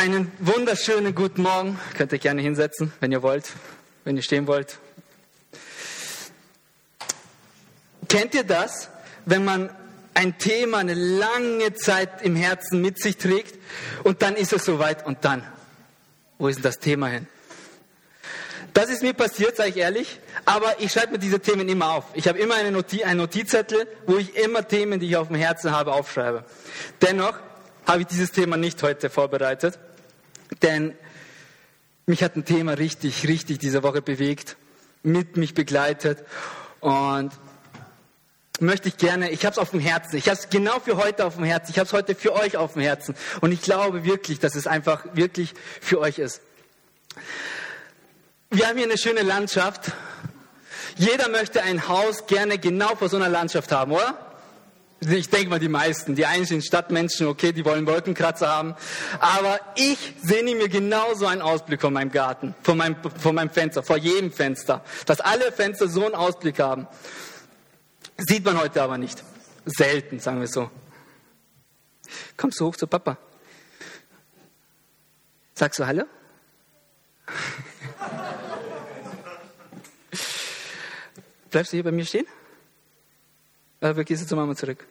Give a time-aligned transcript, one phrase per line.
[0.00, 1.78] Einen wunderschönen guten Morgen.
[1.94, 3.52] Könnt ihr gerne hinsetzen, wenn ihr wollt,
[4.04, 4.78] wenn ihr stehen wollt.
[8.08, 8.88] Kennt ihr das,
[9.26, 9.68] wenn man
[10.14, 13.58] ein Thema eine lange Zeit im Herzen mit sich trägt
[14.02, 15.46] und dann ist es soweit und dann,
[16.38, 17.26] wo ist denn das Thema hin?
[18.72, 22.04] Das ist mir passiert, sage ich ehrlich, aber ich schreibe mir diese Themen immer auf.
[22.14, 25.36] Ich habe immer eine Notiz, einen Notizzettel, wo ich immer Themen, die ich auf dem
[25.36, 26.46] Herzen habe, aufschreibe.
[27.02, 27.34] Dennoch
[27.86, 29.78] habe ich dieses Thema nicht heute vorbereitet,
[30.62, 30.94] denn
[32.06, 34.56] mich hat ein Thema richtig, richtig diese Woche bewegt,
[35.02, 36.24] mit mich begleitet
[36.80, 37.30] und
[38.60, 41.24] möchte ich gerne, ich habe es auf dem Herzen, ich habe es genau für heute
[41.24, 44.04] auf dem Herzen, ich habe es heute für euch auf dem Herzen und ich glaube
[44.04, 46.42] wirklich, dass es einfach wirklich für euch ist.
[48.50, 49.92] Wir haben hier eine schöne Landschaft.
[50.96, 54.29] Jeder möchte ein Haus gerne genau vor so einer Landschaft haben, oder?
[55.00, 56.14] Ich denke mal die meisten.
[56.14, 58.74] Die sind Stadtmenschen, okay, die wollen Wolkenkratzer haben.
[59.18, 63.82] Aber ich sehne mir genauso einen Ausblick von meinem Garten, von meinem, von meinem Fenster,
[63.82, 64.84] vor jedem Fenster.
[65.06, 66.86] Dass alle Fenster so einen Ausblick haben.
[68.18, 69.24] Sieht man heute aber nicht.
[69.64, 70.70] Selten, sagen wir so.
[72.36, 73.16] Kommst du hoch zu Papa?
[75.54, 76.04] Sagst du Hallo?
[81.50, 82.26] Bleibst du hier bei mir stehen?
[83.80, 84.86] Oder gehst du zu Mama zurück?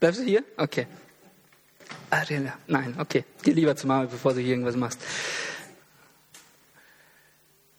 [0.00, 0.44] Bleibst du hier?
[0.56, 0.86] Okay.
[2.10, 3.24] Ariela, nein, okay.
[3.42, 5.00] Geh lieber zu Mama, bevor du hier irgendwas machst.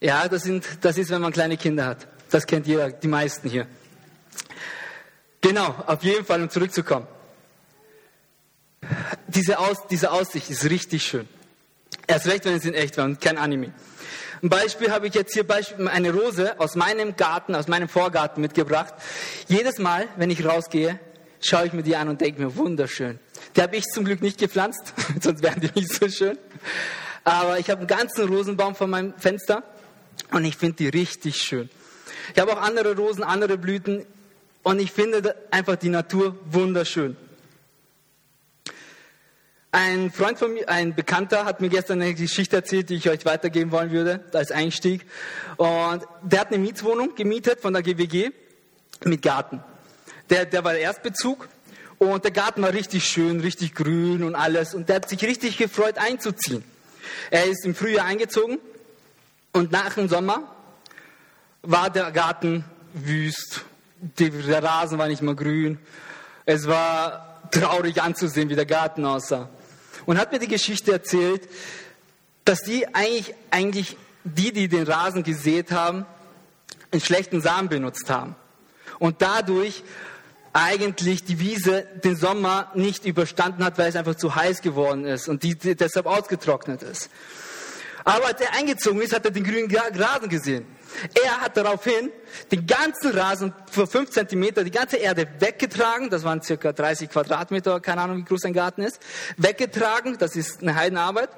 [0.02, 2.08] Ja, das, sind, das ist, wenn man kleine Kinder hat.
[2.30, 3.68] Das kennt jeder, die meisten hier.
[5.42, 7.08] Genau, auf jeden Fall, um zurückzukommen.
[9.28, 11.28] Diese, Aus, diese Aussicht ist richtig schön.
[12.08, 13.74] Erst recht, wenn es in echt war und kein Anime.
[14.42, 15.46] Ein Beispiel habe ich jetzt hier
[15.88, 18.94] eine Rose aus meinem Garten, aus meinem Vorgarten mitgebracht.
[19.48, 21.00] Jedes Mal, wenn ich rausgehe,
[21.40, 23.20] schaue ich mir die an und denke mir, wunderschön.
[23.56, 26.38] Die habe ich zum Glück nicht gepflanzt, sonst wären die nicht so schön.
[27.24, 29.64] Aber ich habe einen ganzen Rosenbaum vor meinem Fenster
[30.32, 31.70] und ich finde die richtig schön.
[32.34, 34.06] Ich habe auch andere Rosen, andere Blüten
[34.64, 37.18] und ich finde einfach die Natur wunderschön.
[39.78, 43.26] Ein Freund von mir, ein Bekannter, hat mir gestern eine Geschichte erzählt, die ich euch
[43.26, 45.06] weitergeben wollen würde, als Einstieg.
[45.58, 48.32] Und der hat eine Mietswohnung gemietet von der GWG
[49.04, 49.62] mit Garten.
[50.30, 51.50] Der, der war der Erstbezug
[51.98, 54.74] und der Garten war richtig schön, richtig grün und alles.
[54.74, 56.64] Und der hat sich richtig gefreut einzuziehen.
[57.30, 58.60] Er ist im Frühjahr eingezogen
[59.52, 60.56] und nach dem Sommer
[61.64, 63.66] war der Garten wüst.
[64.20, 65.80] Der Rasen war nicht mehr grün.
[66.46, 69.50] Es war traurig anzusehen, wie der Garten aussah
[70.06, 71.48] und hat mir die Geschichte erzählt,
[72.44, 76.06] dass die eigentlich, eigentlich die, die den Rasen gesät haben,
[76.92, 78.36] einen schlechten Samen benutzt haben.
[79.00, 79.84] Und dadurch
[80.54, 85.28] eigentlich die Wiese den Sommer nicht überstanden hat, weil es einfach zu heiß geworden ist
[85.28, 87.10] und die, die deshalb ausgetrocknet ist.
[88.06, 90.66] Aber als er eingezogen ist, hat er den grünen Rasen gesehen.
[91.24, 92.12] Er hat daraufhin
[92.52, 97.80] den ganzen Rasen für fünf Zentimeter, die ganze Erde weggetragen, das waren circa 30 Quadratmeter,
[97.80, 99.00] keine Ahnung, wie groß ein Garten ist,
[99.38, 101.30] weggetragen, das ist eine Heidenarbeit,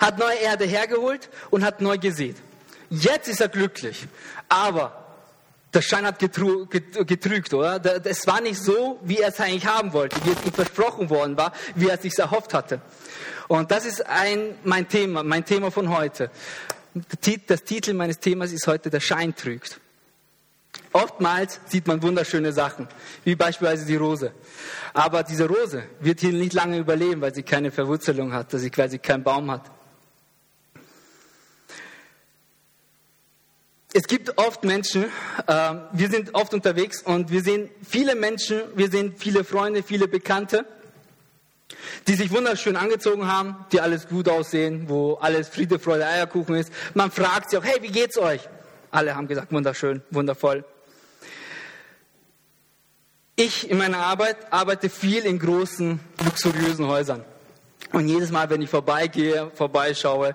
[0.00, 2.36] hat neue Erde hergeholt und hat neu gesät.
[2.90, 4.06] Jetzt ist er glücklich,
[4.48, 5.06] aber
[5.74, 7.80] der Schein hat getrügt, oder?
[8.04, 11.36] Es war nicht so, wie er es eigentlich haben wollte, wie es ihm versprochen worden
[11.36, 12.80] war, wie er es sich erhofft hatte.
[13.48, 16.30] Und das ist ein, mein Thema, mein Thema von heute.
[17.48, 19.80] Das Titel meines Themas ist heute Der Schein trügt.
[20.92, 22.88] Oftmals sieht man wunderschöne Sachen,
[23.24, 24.32] wie beispielsweise die Rose.
[24.94, 28.70] Aber diese Rose wird hier nicht lange überleben, weil sie keine Verwurzelung hat, dass sie
[28.70, 29.70] quasi keinen Baum hat.
[33.92, 35.04] Es gibt oft Menschen,
[35.46, 40.06] äh, wir sind oft unterwegs und wir sehen viele Menschen, wir sehen viele Freunde, viele
[40.06, 40.66] Bekannte,
[42.06, 46.72] die sich wunderschön angezogen haben, die alles gut aussehen, wo alles Friede, Freude, Eierkuchen ist.
[46.94, 48.48] Man fragt sie auch, hey, wie geht's euch?
[48.90, 50.64] Alle haben gesagt, wunderschön, wundervoll.
[53.34, 57.24] Ich in meiner Arbeit arbeite viel in großen, luxuriösen Häusern.
[57.92, 60.34] Und jedes Mal, wenn ich vorbeigehe, vorbeischaue,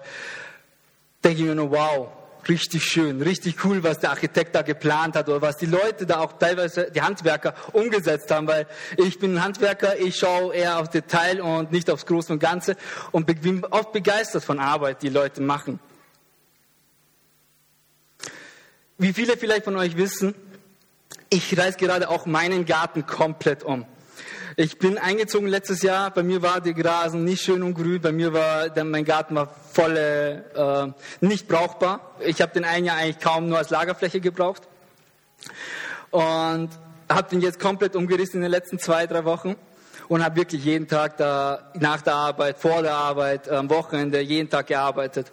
[1.23, 2.09] denke ich mir nur, wow,
[2.49, 6.19] richtig schön, richtig cool, was der Architekt da geplant hat oder was die Leute da
[6.19, 8.67] auch teilweise, die Handwerker, umgesetzt haben, weil
[8.97, 12.75] ich bin ein Handwerker, ich schaue eher auf Detail und nicht aufs Große und Ganze
[13.11, 15.79] und bin oft begeistert von Arbeit, die Leute machen.
[18.97, 20.35] Wie viele vielleicht von euch wissen,
[21.29, 23.85] ich reiß gerade auch meinen Garten komplett um.
[24.57, 26.11] Ich bin eingezogen letztes Jahr.
[26.11, 28.01] Bei mir war der Grasen nicht schön und grün.
[28.01, 30.87] Bei mir war der, mein Garten war voll äh,
[31.21, 32.15] nicht brauchbar.
[32.19, 34.63] Ich habe den ein Jahr eigentlich kaum nur als Lagerfläche gebraucht
[36.09, 36.69] und
[37.09, 39.55] habe den jetzt komplett umgerissen in den letzten zwei drei Wochen.
[40.09, 44.49] und habe wirklich jeden Tag da, nach der Arbeit, vor der Arbeit, am Wochenende, jeden
[44.49, 45.31] Tag gearbeitet.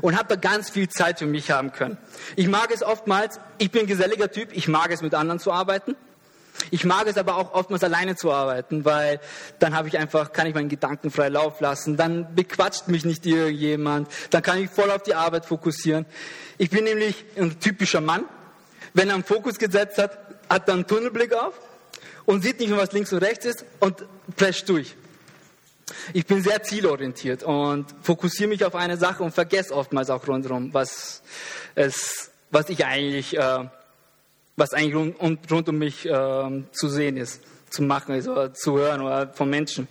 [0.00, 1.98] Und habe da ganz viel Zeit für mich haben können.
[2.36, 5.52] Ich mag es oftmals, ich bin ein geselliger Typ, ich mag es mit anderen zu
[5.52, 5.96] arbeiten.
[6.70, 9.20] Ich mag es aber auch oftmals alleine zu arbeiten, weil
[9.58, 13.26] dann habe ich einfach, kann ich meinen Gedanken frei Lauf lassen, dann bequatscht mich nicht
[13.26, 16.06] irgendjemand, dann kann ich voll auf die Arbeit fokussieren.
[16.58, 18.24] Ich bin nämlich ein typischer Mann.
[18.92, 20.16] Wenn er einen Fokus gesetzt hat,
[20.48, 21.54] hat er einen Tunnelblick auf
[22.24, 24.04] und sieht nicht mehr, was links und rechts ist und
[24.36, 24.94] prescht durch.
[26.12, 30.72] Ich bin sehr zielorientiert und fokussiere mich auf eine Sache und vergesse oftmals auch rundherum,
[30.72, 31.22] was,
[31.74, 33.68] es, was ich eigentlich, äh,
[34.56, 38.78] was eigentlich rund, rund um mich äh, zu sehen ist, zu machen ist oder zu
[38.78, 39.88] hören oder von Menschen.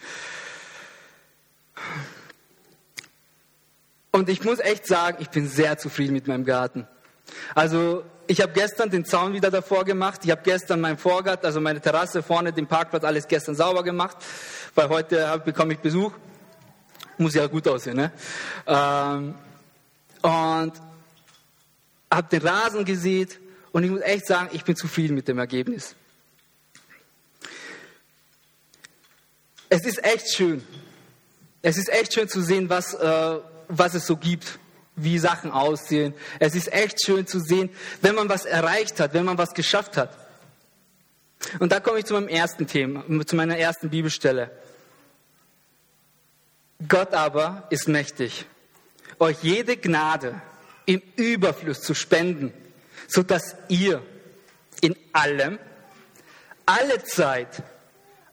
[4.12, 6.88] Und ich muss echt sagen, ich bin sehr zufrieden mit meinem Garten.
[7.56, 10.22] Also ich habe gestern den Zaun wieder davor gemacht.
[10.24, 14.18] Ich habe gestern meinen Vorgarten, also meine Terrasse vorne, den Parkplatz, alles gestern sauber gemacht,
[14.76, 16.12] weil heute bekomme ich Besuch.
[17.18, 18.12] Muss ja gut aussehen, ne?
[18.66, 19.36] Ähm,
[20.22, 20.74] und
[22.12, 23.40] habe den Rasen gesät
[23.74, 25.96] und ich muss echt sagen, ich bin zufrieden mit dem Ergebnis.
[29.68, 30.64] Es ist echt schön.
[31.64, 34.60] Es ist echt schön zu sehen, was, äh, was es so gibt
[34.96, 36.14] wie Sachen aussehen.
[36.40, 37.72] Es ist echt schön zu sehen,
[38.02, 40.16] wenn man was erreicht hat, wenn man was geschafft hat.
[41.58, 44.52] Und da komme ich zu meinem ersten Thema, zu meiner ersten Bibelstelle.
[46.88, 48.46] Gott aber ist mächtig,
[49.18, 50.40] euch jede Gnade
[50.86, 52.54] im Überfluss zu spenden,
[53.14, 54.02] so dass ihr
[54.82, 55.60] in allem,
[56.66, 57.62] alle Zeit,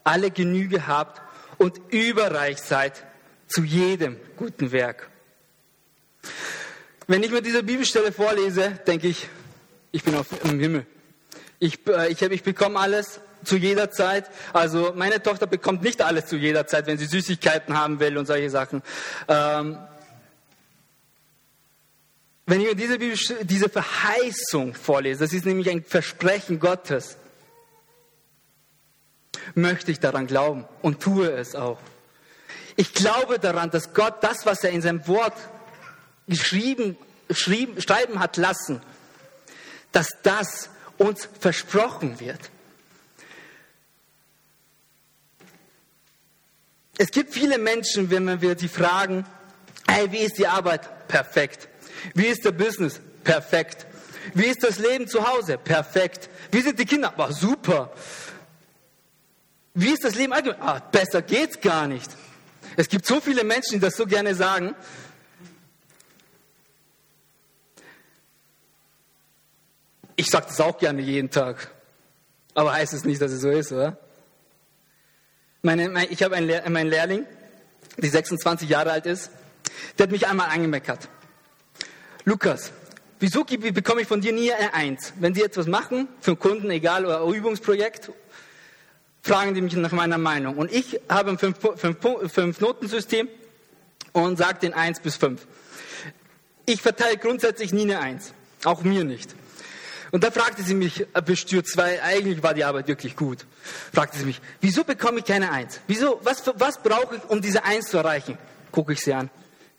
[0.05, 1.21] alle Genüge habt
[1.59, 3.05] und überreich seid
[3.47, 5.11] zu jedem guten Werk.
[7.07, 9.29] Wenn ich mir diese Bibelstelle vorlese, denke ich,
[9.93, 10.87] ich bin auf, im Himmel.
[11.59, 14.31] Ich, äh, ich, ich bekomme alles zu jeder Zeit.
[14.55, 18.27] Also meine Tochter bekommt nicht alles zu jeder Zeit, wenn sie Süßigkeiten haben will und
[18.27, 18.83] solche Sachen.
[19.29, 19.77] Ähm,
[22.51, 27.17] wenn ich mir diese, diese Verheißung vorlese, das ist nämlich ein Versprechen Gottes,
[29.55, 31.79] möchte ich daran glauben und tue es auch.
[32.75, 35.35] Ich glaube daran, dass Gott das, was er in seinem Wort
[36.27, 36.99] geschrieben,
[37.31, 38.83] schrieben, schreiben hat lassen,
[39.93, 42.51] dass das uns versprochen wird.
[46.99, 49.25] Es gibt viele Menschen, wenn wir die fragen,
[49.87, 51.07] hey, wie ist die Arbeit?
[51.07, 51.70] Perfekt.
[52.15, 53.01] Wie ist der Business?
[53.25, 53.87] Perfekt.
[54.35, 55.59] Wie ist das Leben zu Hause?
[55.59, 56.29] Perfekt.
[56.51, 57.13] Wie sind die Kinder?
[57.17, 57.93] War super.
[59.75, 60.61] Wie ist das Leben allgemein?
[60.61, 62.11] Ah, besser geht's gar nicht.
[62.77, 64.75] Es gibt so viele Menschen, die das so gerne sagen.
[70.17, 71.71] Ich sage das auch gerne jeden Tag.
[72.55, 73.99] Aber heißt es nicht, dass es so ist, oder?
[75.63, 77.27] Meine, mein, ich habe einen, Lehr meinen Lehrling,
[77.97, 79.31] die 26 Jahre alt ist,
[79.99, 81.09] der hat mich einmal angemeckert.
[82.25, 82.73] Lukas,
[83.19, 85.13] wieso bekomme ich von dir nie eine Eins?
[85.19, 88.11] Wenn Sie etwas machen, für einen Kunden, egal, oder ein Übungsprojekt,
[89.23, 90.57] fragen die mich nach meiner Meinung.
[90.57, 93.29] Und ich habe ein Fünf-Noten-System fünf, fünf
[94.13, 95.47] und sage den Eins bis fünf.
[96.67, 98.33] Ich verteile grundsätzlich nie eine Eins.
[98.65, 99.35] Auch mir nicht.
[100.11, 103.47] Und da fragte sie mich bestürzt, weil eigentlich war die Arbeit wirklich gut.
[103.95, 105.81] Fragte sie mich, wieso bekomme ich keine Eins?
[105.87, 108.37] Wieso, was, was brauche ich, um diese Eins zu erreichen?
[108.73, 109.31] Gucke ich sie an.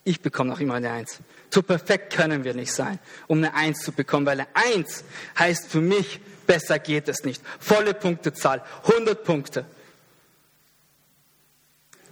[0.04, 1.20] Ich bekomme noch immer eine Eins.
[1.50, 5.04] So perfekt können wir nicht sein, um eine Eins zu bekommen, weil eine Eins
[5.38, 7.42] heißt für mich, besser geht es nicht.
[7.60, 9.66] Volle Punktezahl, 100 Punkte.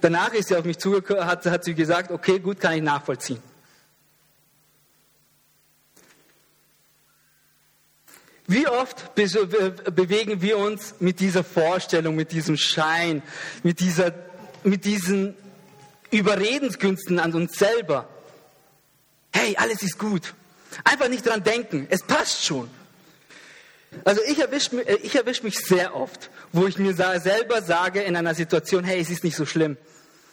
[0.01, 3.41] Danach ist sie auf mich zugekommen, hat, hat sie gesagt, okay, gut, kann ich nachvollziehen.
[8.47, 13.21] Wie oft bewegen wir uns mit dieser Vorstellung, mit diesem Schein,
[13.61, 14.11] mit, dieser,
[14.63, 15.35] mit diesen
[16.11, 18.07] Überredenskünsten an uns selber?
[19.31, 20.33] Hey, alles ist gut.
[20.83, 22.69] Einfach nicht dran denken, es passt schon.
[24.03, 28.35] Also ich erwische ich erwisch mich sehr oft, wo ich mir selber sage in einer
[28.35, 29.77] Situation, hey, es ist nicht so schlimm.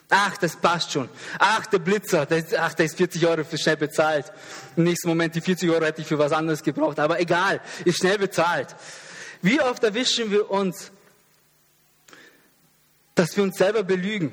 [0.09, 1.09] Ach, das passt schon.
[1.39, 4.33] Ach, der Blitzer, ist, ach, der ist 40 Euro für schnell bezahlt.
[4.77, 7.01] Im nächsten Moment, die 40 Euro hätte ich für was anderes gebraucht.
[7.01, 8.77] Aber egal, ist schnell bezahlt.
[9.43, 10.93] Wie oft erwischen wir uns,
[13.17, 14.33] dass wir uns selber belügen?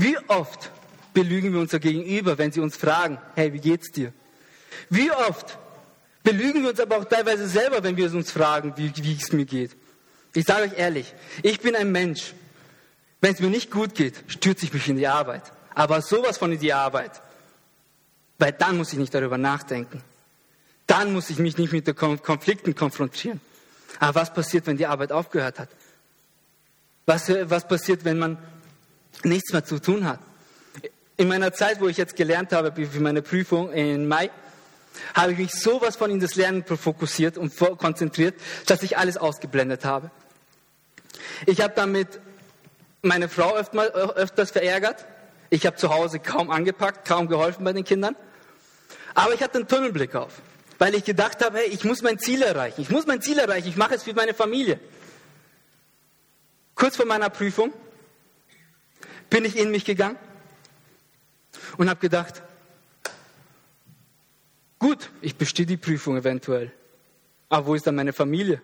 [0.00, 0.70] Wie oft
[1.12, 4.14] belügen wir unser Gegenüber, wenn sie uns fragen, hey, wie geht's dir?
[4.88, 5.58] Wie oft
[6.22, 9.44] belügen wir uns aber auch teilweise selber, wenn wir uns fragen, wie, wie es mir
[9.44, 9.76] geht?
[10.32, 12.32] Ich sage euch ehrlich, ich bin ein Mensch,
[13.20, 15.42] wenn es mir nicht gut geht, stürze ich mich in die Arbeit.
[15.74, 17.20] Aber sowas von in die Arbeit.
[18.38, 20.02] Weil dann muss ich nicht darüber nachdenken.
[20.86, 23.42] Dann muss ich mich nicht mit den Konflikten konfrontieren.
[23.98, 25.68] Aber was passiert, wenn die Arbeit aufgehört hat?
[27.04, 28.38] Was, was passiert, wenn man
[29.24, 30.20] nichts mehr zu tun hat?
[31.16, 34.30] In meiner Zeit, wo ich jetzt gelernt habe für meine Prüfung im Mai,
[35.14, 38.34] habe ich mich sowas von in das Lernen fokussiert und konzentriert,
[38.66, 40.10] dass ich alles ausgeblendet habe.
[41.46, 42.20] Ich habe damit
[43.02, 45.06] meine Frau öfters verärgert.
[45.50, 48.16] Ich habe zu Hause kaum angepackt, kaum geholfen bei den Kindern.
[49.14, 50.40] Aber ich hatte einen Tunnelblick auf,
[50.78, 52.80] weil ich gedacht habe, hey, ich muss mein Ziel erreichen.
[52.80, 53.68] Ich muss mein Ziel erreichen.
[53.68, 54.78] Ich mache es für meine Familie.
[56.74, 57.72] Kurz vor meiner Prüfung
[59.30, 60.18] bin ich in mich gegangen
[61.78, 62.42] und habe gedacht,
[64.78, 66.72] gut, ich bestehe die Prüfung eventuell.
[67.48, 68.60] Aber wo ist dann meine Familie?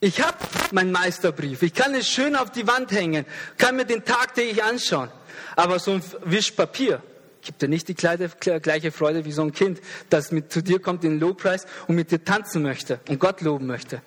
[0.00, 0.36] Ich habe
[0.72, 1.62] meinen Meisterbrief.
[1.62, 3.24] Ich kann es schön auf die Wand hängen,
[3.56, 5.10] kann mir den tagtäglich anschauen.
[5.56, 7.02] Aber so ein Wischpapier
[7.40, 11.04] gibt dir nicht die gleiche Freude wie so ein Kind, das mit zu dir kommt
[11.04, 14.02] in den Lobpreis und mit dir tanzen möchte und Gott loben möchte.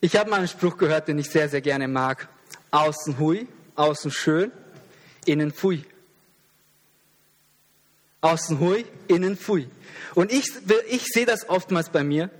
[0.00, 2.28] Ich habe mal einen Spruch gehört, den ich sehr, sehr gerne mag.
[2.70, 4.50] Außen hui, außen schön,
[5.26, 5.84] innen fui.
[8.22, 9.68] Außen hui, innen fui.
[10.14, 10.46] Und ich,
[10.88, 12.30] ich sehe das oftmals bei mir,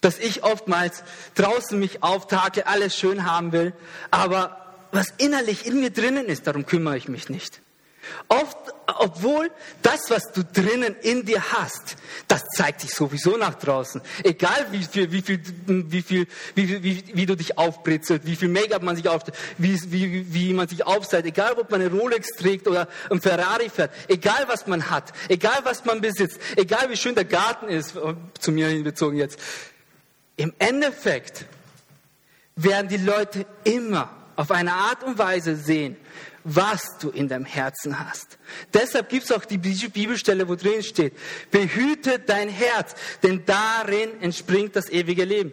[0.00, 1.02] dass ich oftmals
[1.34, 3.72] draußen mich auftage, alles schön haben will,
[4.10, 7.60] aber was innerlich in mir drinnen ist, darum kümmere ich mich nicht.
[8.28, 8.56] Oft,
[8.98, 9.50] obwohl
[9.82, 11.96] das, was du drinnen in dir hast,
[12.26, 14.00] das zeigt sich sowieso nach draußen.
[14.24, 18.48] Egal wie viel, wie viel, wie viel, wie, wie, wie du dich aufbritzelt, wie viel
[18.48, 19.22] Make-up man sich auf,
[19.58, 23.70] wie, wie, wie man sich aufseilt, egal ob man eine Rolex trägt oder ein Ferrari
[23.70, 27.94] fährt, egal was man hat, egal was man besitzt, egal wie schön der Garten ist,
[28.40, 29.38] zu mir hinbezogen jetzt.
[30.36, 31.44] Im Endeffekt
[32.56, 35.96] werden die Leute immer auf eine Art und Weise sehen,
[36.44, 38.38] was du in deinem Herzen hast.
[38.72, 41.14] Deshalb gibt es auch die Bibelstelle, wo drin steht,
[41.50, 45.52] behüte dein Herz, denn darin entspringt das ewige Leben.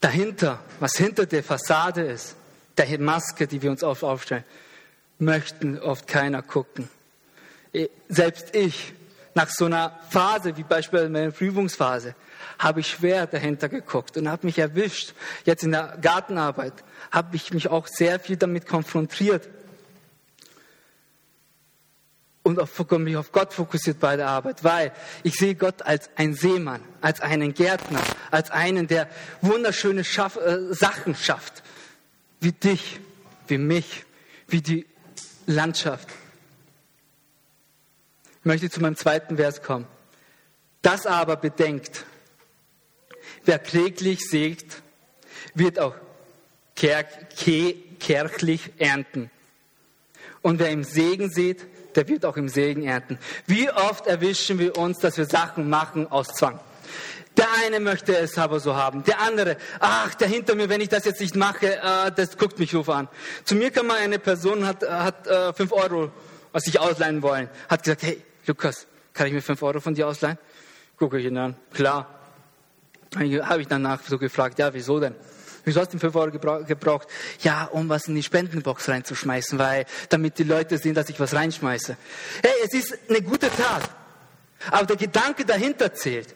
[0.00, 2.36] Dahinter, was hinter der Fassade ist,
[2.76, 4.44] der Maske, die wir uns oft aufstellen,
[5.18, 6.88] möchten oft keiner gucken.
[8.08, 8.94] Selbst ich,
[9.34, 12.14] nach so einer Phase, wie beispielsweise meine Prüfungsphase,
[12.58, 15.14] habe ich schwer dahinter geguckt und habe mich erwischt.
[15.44, 16.74] Jetzt in der Gartenarbeit
[17.10, 19.48] habe ich mich auch sehr viel damit konfrontiert
[22.42, 26.80] und mich auf Gott fokussiert bei der Arbeit, weil ich sehe Gott als einen Seemann,
[27.00, 29.08] als einen Gärtner, als einen, der
[29.40, 31.62] wunderschöne Schaff, äh, Sachen schafft,
[32.40, 33.00] wie dich,
[33.46, 34.04] wie mich,
[34.48, 34.86] wie die
[35.46, 36.08] Landschaft.
[38.40, 39.86] Ich möchte zu meinem zweiten Vers kommen.
[40.82, 42.04] Das aber bedenkt,
[43.44, 44.82] Wer kläglich sägt,
[45.54, 45.94] wird auch
[46.76, 49.30] kärglich ernten.
[50.42, 51.66] Und wer im Segen sieht,
[51.96, 53.18] der wird auch im Segen ernten.
[53.46, 56.60] Wie oft erwischen wir uns, dass wir Sachen machen aus Zwang?
[57.36, 59.04] Der eine möchte es aber so haben.
[59.04, 62.58] Der andere, ach, der hinter mir, wenn ich das jetzt nicht mache, äh, das guckt
[62.58, 63.08] mich so an.
[63.44, 66.10] Zu mir kam mal eine Person, hat, hat äh, Euro,
[66.52, 70.08] was ich ausleihen wollen, hat gesagt, hey, Lukas, kann ich mir fünf Euro von dir
[70.08, 70.36] ausleihen?
[70.98, 72.20] Gucke ich ihn an, klar
[73.14, 75.14] habe ich danach so gefragt, ja, wieso denn?
[75.64, 77.06] Wieso hast du 5 Euro gebraucht?
[77.42, 81.34] Ja, um was in die Spendenbox reinzuschmeißen, weil, damit die Leute sehen, dass ich was
[81.34, 81.96] reinschmeiße.
[82.42, 83.90] Hey, es ist eine gute Tat.
[84.70, 86.34] Aber der Gedanke dahinter zählt.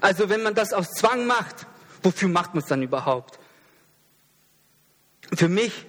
[0.00, 1.66] Also, wenn man das aus Zwang macht,
[2.02, 3.38] wofür macht man es dann überhaupt?
[5.32, 5.86] Für mich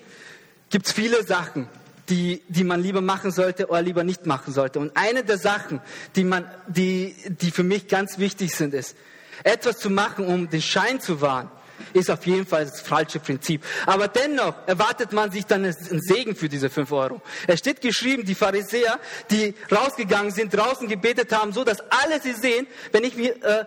[0.69, 1.67] gibt es viele Sachen,
[2.11, 4.79] die, die man lieber machen sollte oder lieber nicht machen sollte.
[4.79, 5.79] Und eine der Sachen,
[6.15, 8.97] die, man, die, die für mich ganz wichtig sind, ist,
[9.43, 11.49] etwas zu machen, um den Schein zu wahren,
[11.93, 13.63] ist auf jeden Fall das falsche Prinzip.
[13.85, 17.21] Aber dennoch erwartet man sich dann einen Segen für diese fünf Euro.
[17.47, 18.99] Es steht geschrieben, die Pharisäer,
[19.31, 23.65] die rausgegangen sind, draußen gebetet haben, so dass alle sie sehen, wenn ich mir, äh,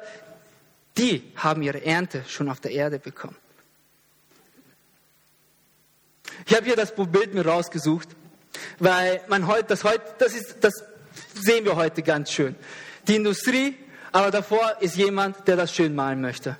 [0.99, 3.37] die haben ihre Ernte schon auf der Erde bekommen.
[6.47, 8.09] Ich habe hier das Bild mir rausgesucht,
[8.79, 10.73] weil man heute, das heute, das ist, das
[11.35, 12.55] sehen wir heute ganz schön.
[13.07, 13.77] Die Industrie
[14.15, 16.57] aber davor ist jemand, der das schön malen möchte.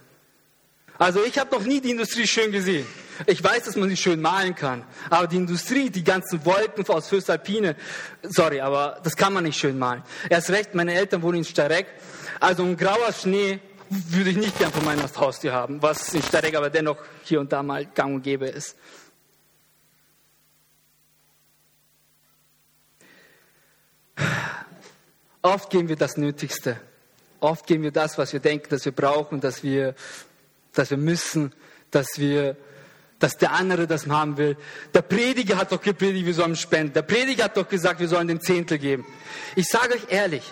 [0.99, 2.85] Also ich habe noch nie die Industrie schön gesehen.
[3.27, 4.83] Ich weiß, dass man sie schön malen kann.
[5.09, 7.77] Aber die Industrie, die ganzen Wolken aus Fürsalpine,
[8.25, 10.03] sorry, aber das kann man nicht schön malen.
[10.29, 11.87] Erst recht, meine Eltern wohnen in Starek.
[12.41, 16.57] Also ein grauer Schnee würde ich nicht gern von meinem Haustier haben, was in Starek
[16.57, 18.75] aber dennoch hier und da mal gang und gäbe ist.
[25.43, 26.81] Oft geben wir das Nötigste
[27.45, 29.95] Oft geben wir das, was wir denken, dass wir brauchen, dass wir,
[30.73, 31.53] dass wir müssen,
[31.91, 32.57] dass wir
[33.19, 34.57] dass der andere das haben will.
[34.93, 36.95] Der Prediger hat doch gepredigt, wir sollen spenden.
[36.95, 39.07] Der Prediger hat doch gesagt, wir sollen den Zehntel geben.
[39.57, 40.43] Ich sage euch ehrlich,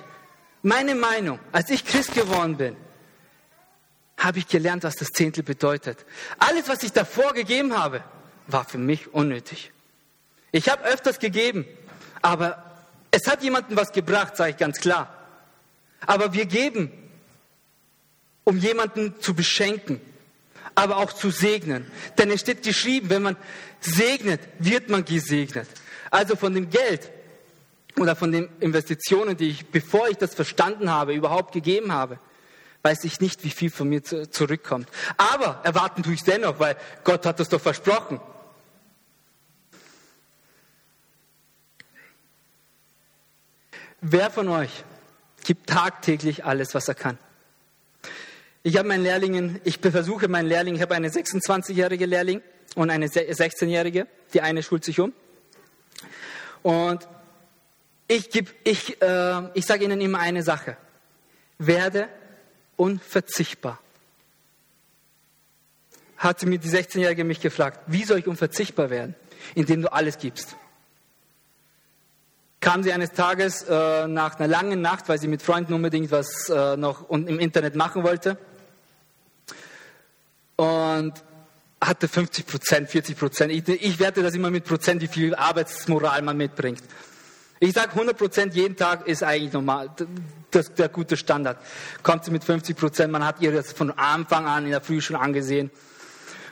[0.62, 2.76] meine Meinung, als ich Christ geworden bin,
[4.16, 6.06] habe ich gelernt, was das Zehntel bedeutet.
[6.38, 8.04] Alles, was ich davor gegeben habe,
[8.46, 9.72] war für mich unnötig.
[10.50, 11.66] Ich habe öfters gegeben,
[12.22, 12.71] aber
[13.12, 15.14] es hat jemandem was gebracht, sage ich ganz klar.
[16.04, 16.90] Aber wir geben,
[18.42, 20.00] um jemanden zu beschenken,
[20.74, 21.86] aber auch zu segnen.
[22.18, 23.36] Denn es steht geschrieben, wenn man
[23.80, 25.68] segnet, wird man gesegnet.
[26.10, 27.10] Also von dem Geld
[27.98, 32.18] oder von den Investitionen, die ich, bevor ich das verstanden habe, überhaupt gegeben habe,
[32.82, 34.88] weiß ich nicht, wie viel von mir zurückkommt.
[35.18, 38.20] Aber erwarten tue ich es dennoch, weil Gott hat das doch versprochen.
[44.04, 44.82] Wer von euch
[45.44, 47.18] gibt tagtäglich alles, was er kann?
[48.64, 52.42] Ich habe meinen Lehrlingen, ich versuche meinen Lehrlingen, ich habe eine 26-jährige Lehrling
[52.74, 55.12] und eine 16-jährige, die eine schult sich um.
[56.62, 57.08] Und
[58.08, 58.28] ich,
[58.64, 60.76] ich, äh, ich sage ihnen immer eine Sache.
[61.58, 62.08] Werde
[62.76, 63.78] unverzichtbar.
[66.16, 69.14] Hatte mir die 16-Jährige mich gefragt, wie soll ich unverzichtbar werden,
[69.54, 70.56] indem du alles gibst?
[72.62, 76.48] Kam sie eines Tages äh, nach einer langen Nacht, weil sie mit Freunden unbedingt was
[76.48, 78.38] äh, noch im Internet machen wollte
[80.54, 81.12] und
[81.80, 83.52] hatte 50 Prozent, 40 Prozent.
[83.52, 86.84] Ich, ich werte das immer mit Prozent, wie viel Arbeitsmoral man mitbringt.
[87.58, 89.90] Ich sage 100 Prozent jeden Tag ist eigentlich normal.
[90.52, 91.58] Das der gute Standard.
[92.04, 95.00] Kommt sie mit 50 Prozent, man hat ihr das von Anfang an in der Früh
[95.00, 95.72] schon angesehen.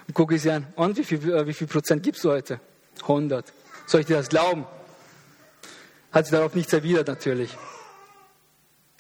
[0.09, 2.59] Und gucke ich sie an, und wie viel, äh, wie viel Prozent gibst du heute?
[3.03, 3.53] 100.
[3.87, 4.67] Soll ich dir das glauben?
[6.13, 7.57] Hat sie darauf nichts erwidert natürlich.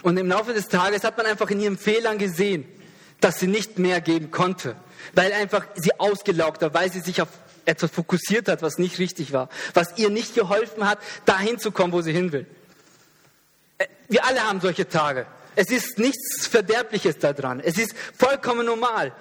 [0.03, 2.67] Und im Laufe des Tages hat man einfach in ihren Fehlern gesehen,
[3.21, 4.77] dass sie nicht mehr geben konnte,
[5.15, 7.29] weil einfach sie ausgelaugt war, weil sie sich auf
[7.67, 11.93] etwas fokussiert hat, was nicht richtig war, was ihr nicht geholfen hat, dahin zu kommen,
[11.93, 12.47] wo sie hin will.
[13.79, 15.27] Äh, wir alle haben solche Tage.
[15.57, 17.61] Es ist nichts Verderbliches daran.
[17.61, 19.13] Es ist vollkommen normal.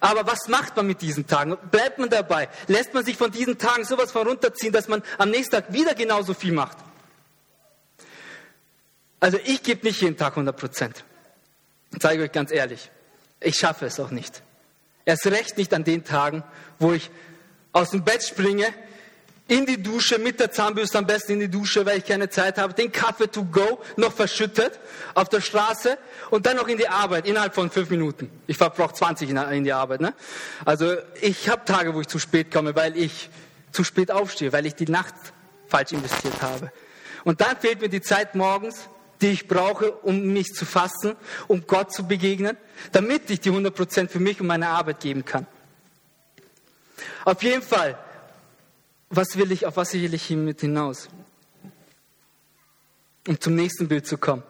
[0.00, 1.56] Aber was macht man mit diesen Tagen?
[1.72, 2.48] Bleibt man dabei?
[2.68, 5.94] Lässt man sich von diesen Tagen sowas von runterziehen, dass man am nächsten Tag wieder
[5.94, 6.76] genauso viel macht?
[9.20, 11.04] Also ich gebe nicht jeden Tag 100 Prozent.
[11.98, 12.90] Zeige euch ganz ehrlich.
[13.40, 14.42] Ich schaffe es auch nicht.
[15.04, 16.44] Erst recht nicht an den Tagen,
[16.78, 17.10] wo ich
[17.72, 18.66] aus dem Bett springe,
[19.48, 22.58] in die Dusche, mit der Zahnbürste am besten in die Dusche, weil ich keine Zeit
[22.58, 24.78] habe, den Kaffee to go noch verschüttet
[25.14, 25.96] auf der Straße
[26.28, 28.30] und dann noch in die Arbeit innerhalb von fünf Minuten.
[28.46, 30.02] Ich verbrauche 20 in die Arbeit.
[30.02, 30.12] Ne?
[30.66, 33.30] Also ich habe Tage, wo ich zu spät komme, weil ich
[33.72, 35.14] zu spät aufstehe, weil ich die Nacht
[35.66, 36.70] falsch investiert habe.
[37.24, 41.16] Und dann fehlt mir die Zeit morgens, die ich brauche, um mich zu fassen,
[41.48, 42.56] um Gott zu begegnen,
[42.92, 45.46] damit ich die 100% für mich und meine Arbeit geben kann.
[47.24, 47.98] Auf jeden Fall,
[49.10, 51.08] was will ich, auf was will ich mit hinaus?
[53.26, 54.42] Um zum nächsten Bild zu kommen.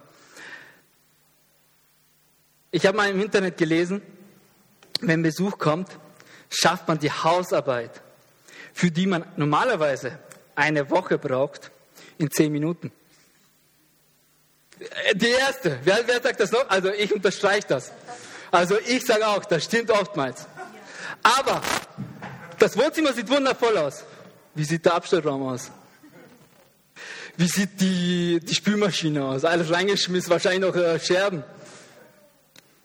[2.71, 4.03] Ich habe mal im Internet gelesen,
[5.01, 5.99] wenn Besuch kommt,
[6.51, 8.03] schafft man die Hausarbeit,
[8.73, 10.19] für die man normalerweise
[10.55, 11.71] eine Woche braucht,
[12.19, 12.93] in zehn Minuten.
[15.15, 15.79] Die erste.
[15.85, 16.69] Wer, wer sagt das noch?
[16.69, 17.93] Also ich unterstreiche das.
[18.51, 20.47] Also ich sage auch, das stimmt oftmals.
[21.23, 21.61] Aber
[22.59, 24.05] das Wohnzimmer sieht wundervoll aus.
[24.55, 25.71] Wie sieht der Abstellraum aus?
[27.37, 29.45] Wie sieht die, die Spülmaschine aus?
[29.45, 31.45] Alles reingeschmissen, wahrscheinlich noch äh, Scherben.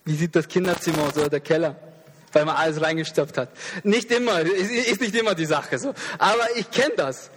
[0.05, 1.75] Wie sieht das Kinderzimmer aus oder der Keller?
[2.31, 3.49] Weil man alles reingestopft hat.
[3.83, 5.93] Nicht immer, ist, ist nicht immer die Sache so.
[6.17, 7.31] Aber ich kenne das.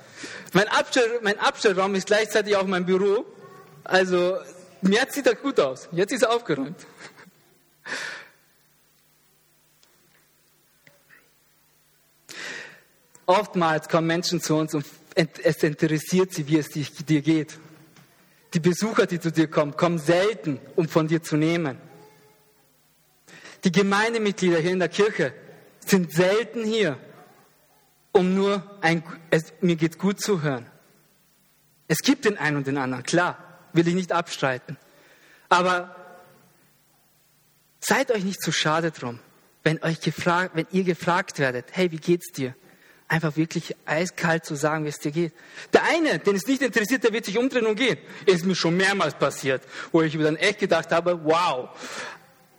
[0.52, 3.24] Mein, Abstell, mein Abstellraum ist gleichzeitig auch mein Büro.
[3.88, 4.38] Also,
[4.82, 5.88] jetzt sieht er gut aus.
[5.92, 6.76] Jetzt ist er aufgeräumt.
[13.26, 17.58] Oftmals kommen Menschen zu uns und es interessiert sie, wie es dir geht.
[18.54, 21.78] Die Besucher, die zu dir kommen, kommen selten, um von dir zu nehmen.
[23.64, 25.32] Die Gemeindemitglieder hier in der Kirche
[25.84, 26.98] sind selten hier,
[28.12, 30.66] um nur ein, es, mir geht gut zu hören.
[31.88, 33.45] Es gibt den einen und den anderen, klar,
[33.76, 34.76] will ich nicht abstreiten.
[35.48, 35.94] Aber
[37.80, 39.20] seid euch nicht zu schade drum,
[39.62, 42.54] wenn euch gefragt, wenn ihr gefragt werdet, hey, wie geht's dir?
[43.08, 45.32] einfach wirklich eiskalt zu sagen, wie es dir geht.
[45.72, 47.98] Der eine, den es nicht interessiert, der wird sich umdrehen und gehen.
[48.26, 49.62] Ist mir schon mehrmals passiert,
[49.92, 51.70] wo ich mir dann echt gedacht habe, wow.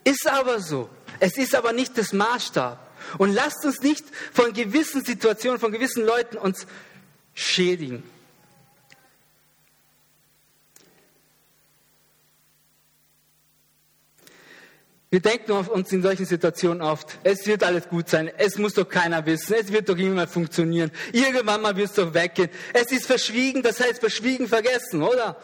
[0.03, 0.89] Ist aber so.
[1.19, 2.79] Es ist aber nicht das Maßstab.
[3.17, 6.65] Und lasst uns nicht von gewissen Situationen, von gewissen Leuten uns
[7.33, 8.03] schädigen.
[15.09, 18.89] Wir denken uns in solchen Situationen oft, es wird alles gut sein, es muss doch
[18.89, 22.49] keiner wissen, es wird doch immer funktionieren, irgendwann mal wird es doch weggehen.
[22.73, 25.37] Es ist verschwiegen, das heißt verschwiegen vergessen, oder?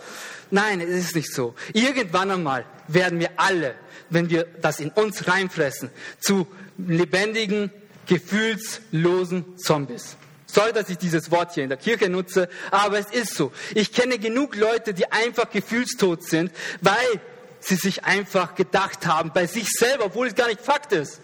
[0.52, 1.56] Nein, es ist nicht so.
[1.72, 3.76] Irgendwann einmal werden wir alle,
[4.10, 6.46] wenn wir das in uns reinfressen, zu
[6.78, 7.72] lebendigen,
[8.06, 10.18] gefühlslosen Zombies.
[10.46, 13.54] Sorry, dass ich dieses Wort hier in der Kirche nutze, aber es ist so.
[13.76, 17.22] Ich kenne genug Leute, die einfach gefühlstot sind, weil
[17.64, 21.20] sie sich einfach gedacht haben, bei sich selber, obwohl es gar nicht Fakt ist.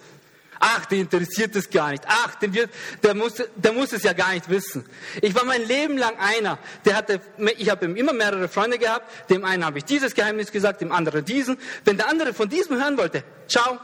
[0.62, 2.04] Ach, der interessiert es gar nicht.
[2.06, 2.70] Ach, der, wird,
[3.02, 4.84] der, muss, der muss es ja gar nicht wissen.
[5.22, 7.20] Ich war mein Leben lang einer, der hatte,
[7.56, 9.30] ich habe immer mehrere Freunde gehabt.
[9.30, 11.56] Dem einen habe ich dieses Geheimnis gesagt, dem anderen diesen.
[11.86, 13.78] Wenn der andere von diesem hören wollte, ciao,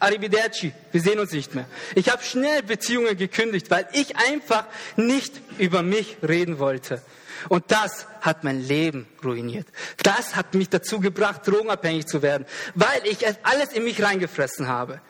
[0.00, 1.66] arrivederci, wir sehen uns nicht mehr.
[1.94, 4.64] Ich habe schnell Beziehungen gekündigt, weil ich einfach
[4.96, 7.00] nicht über mich reden wollte.
[7.48, 9.66] Und das hat mein Leben ruiniert.
[10.02, 15.00] Das hat mich dazu gebracht, drogenabhängig zu werden, weil ich alles in mich reingefressen habe.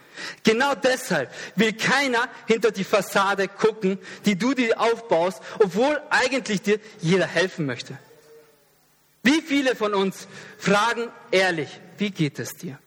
[0.43, 6.81] Genau deshalb will keiner hinter die Fassade gucken, die du dir aufbaust, obwohl eigentlich dir
[7.01, 7.97] jeder helfen möchte.
[9.23, 10.27] Wie viele von uns
[10.59, 12.79] fragen ehrlich, wie geht es dir?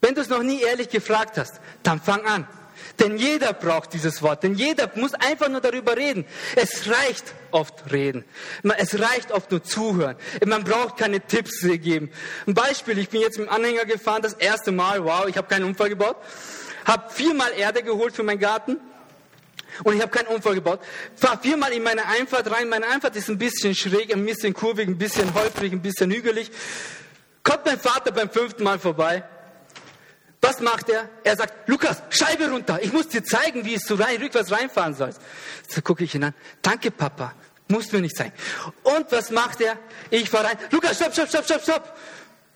[0.00, 2.46] Wenn du es noch nie ehrlich gefragt hast, dann fang an.
[3.00, 6.24] Denn jeder braucht dieses Wort, denn jeder muss einfach nur darüber reden.
[6.54, 8.24] Es reicht oft reden.
[8.78, 10.16] Es reicht oft nur zuhören.
[10.46, 12.10] Man braucht keine Tipps geben.
[12.46, 15.48] Ein Beispiel, ich bin jetzt mit dem Anhänger gefahren, das erste Mal, wow, ich habe
[15.48, 16.16] keinen Unfall gebaut,
[16.84, 18.78] habe viermal Erde geholt für meinen Garten,
[19.82, 20.78] und ich habe keinen Unfall gebaut.
[21.16, 22.68] Fahr viermal in meine Einfahrt rein.
[22.68, 26.52] Meine Einfahrt ist ein bisschen schräg, ein bisschen kurvig, ein bisschen holprig, ein bisschen hügelig.
[27.42, 29.24] Kommt mein Vater beim fünften Mal vorbei
[30.44, 31.08] was macht er?
[31.24, 32.78] Er sagt, Lukas, Scheibe runter.
[32.82, 35.10] Ich muss dir zeigen, wie es so rein, rückwärts reinfahren soll.
[35.68, 36.34] So gucke ich ihn an.
[36.62, 37.34] Danke, Papa.
[37.68, 38.32] Muss mir nicht sein.
[38.82, 39.78] Und was macht er?
[40.10, 40.58] Ich fahre rein.
[40.70, 41.96] Lukas, stopp, stopp, stopp, stopp, stopp.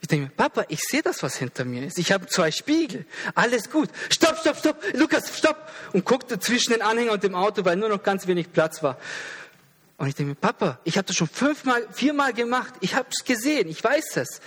[0.01, 1.98] Ich denke mir, Papa, ich sehe das, was hinter mir ist.
[1.98, 3.07] Ich habe zwei Spiegel.
[3.35, 3.88] Alles gut.
[4.11, 4.83] Stopp, stopp, stopp.
[4.92, 5.57] Lukas, stopp.
[5.92, 8.98] Und guckte zwischen den Anhänger und dem Auto, weil nur noch ganz wenig Platz war.
[9.99, 12.73] Und ich denke mir, Papa, ich habe das schon fünfmal, viermal gemacht.
[12.81, 13.69] Ich habe es gesehen.
[13.69, 14.41] Ich weiß es.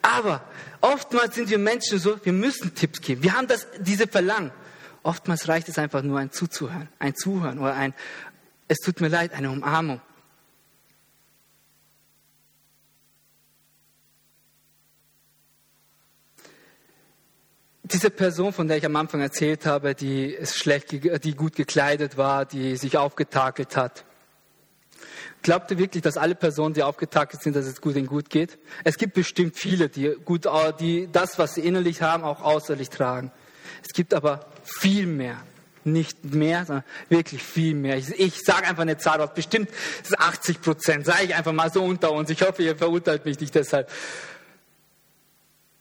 [0.00, 0.42] Aber
[0.80, 3.22] oftmals sind wir Menschen so, wir müssen Tipps geben.
[3.22, 4.52] Wir haben das, diese Verlangen.
[5.02, 7.94] Oftmals reicht es einfach nur ein Zuzuhören, ein Zuhören oder ein,
[8.68, 10.00] es tut mir leid, eine Umarmung.
[17.84, 22.44] Diese Person, von der ich am Anfang erzählt habe, die, schlecht, die gut gekleidet war,
[22.44, 24.04] die sich aufgetakelt hat,
[25.46, 28.58] Glaubt ihr wirklich, dass alle Personen, die aufgetakelt sind, dass es gut ihnen gut geht?
[28.82, 30.48] Es gibt bestimmt viele, die, gut,
[30.80, 33.30] die das, was sie innerlich haben, auch äußerlich tragen.
[33.86, 35.36] Es gibt aber viel mehr.
[35.84, 37.96] Nicht mehr, sondern wirklich viel mehr.
[37.96, 39.34] Ich, ich sage einfach eine Zahl aus.
[39.34, 39.70] Bestimmt
[40.02, 41.06] ist 80 Prozent.
[41.06, 42.28] Sage ich einfach mal so unter uns.
[42.28, 43.88] Ich hoffe, ihr verurteilt mich nicht deshalb.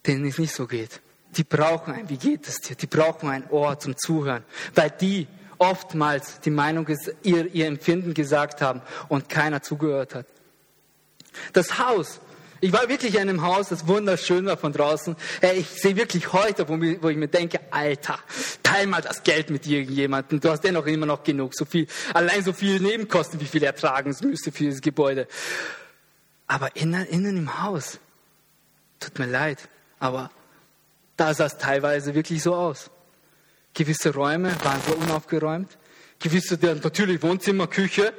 [0.06, 1.02] Denen es nicht so geht.
[1.38, 2.76] Die brauchen ein, wie geht es dir?
[2.76, 4.44] Die brauchen ein Ohr zum Zuhören.
[4.76, 5.26] Weil die
[5.58, 6.88] oftmals die Meinung,
[7.24, 10.26] ihr, ihr Empfinden gesagt haben und keiner zugehört hat.
[11.54, 12.20] Das Haus,
[12.62, 15.16] ich war wirklich in einem Haus, das wunderschön war von draußen.
[15.42, 18.18] Hey, ich sehe wirklich heute, wo, wo, ich mir denke, Alter,
[18.64, 20.40] teil mal das Geld mit irgendjemandem.
[20.40, 21.54] Du hast dennoch immer noch genug.
[21.54, 25.28] So viel, allein so viel Nebenkosten, wie viel ertragen müsste für dieses Gebäude.
[26.48, 28.00] Aber innen, innen im Haus,
[29.00, 30.32] tut mir leid, aber
[31.18, 32.90] da sah es teilweise wirklich so aus.
[33.76, 35.78] Gewisse Räume waren so unaufgeräumt.
[36.18, 38.14] Gewisse, natürlich Wohnzimmer, Küche,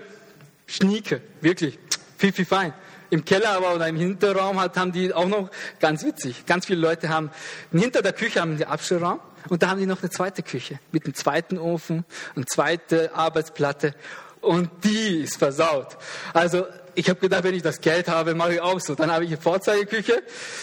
[0.67, 1.79] Schnieke, wirklich,
[2.19, 2.75] viel, viel fein.
[3.09, 6.81] Im Keller aber oder im Hinterraum hat, haben die auch noch, ganz witzig, ganz viele
[6.81, 7.31] Leute haben,
[7.73, 11.05] hinter der Küche haben die Abstellraum und da haben die noch eine zweite Küche mit
[11.05, 13.95] einem zweiten Ofen, eine zweite Arbeitsplatte
[14.41, 15.97] und die ist versaut.
[16.35, 16.67] Also
[16.97, 18.95] ich habe gedacht, wenn ich das Geld habe, mache ich auch so.
[18.95, 20.23] Dann habe ich eine Vorzeigeküche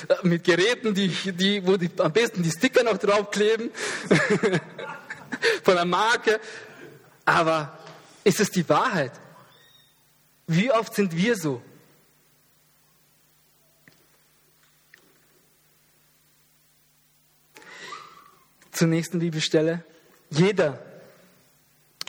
[0.09, 3.69] äh, mit Geräten, die, die, wo die, am besten die Sticker noch draufkleben
[5.63, 6.39] von der Marke.
[7.23, 7.77] Aber
[8.23, 9.11] ist es die Wahrheit?
[10.47, 11.61] Wie oft sind wir so?
[18.71, 19.85] Zur nächsten Bibelstelle.
[20.31, 20.83] Jeder,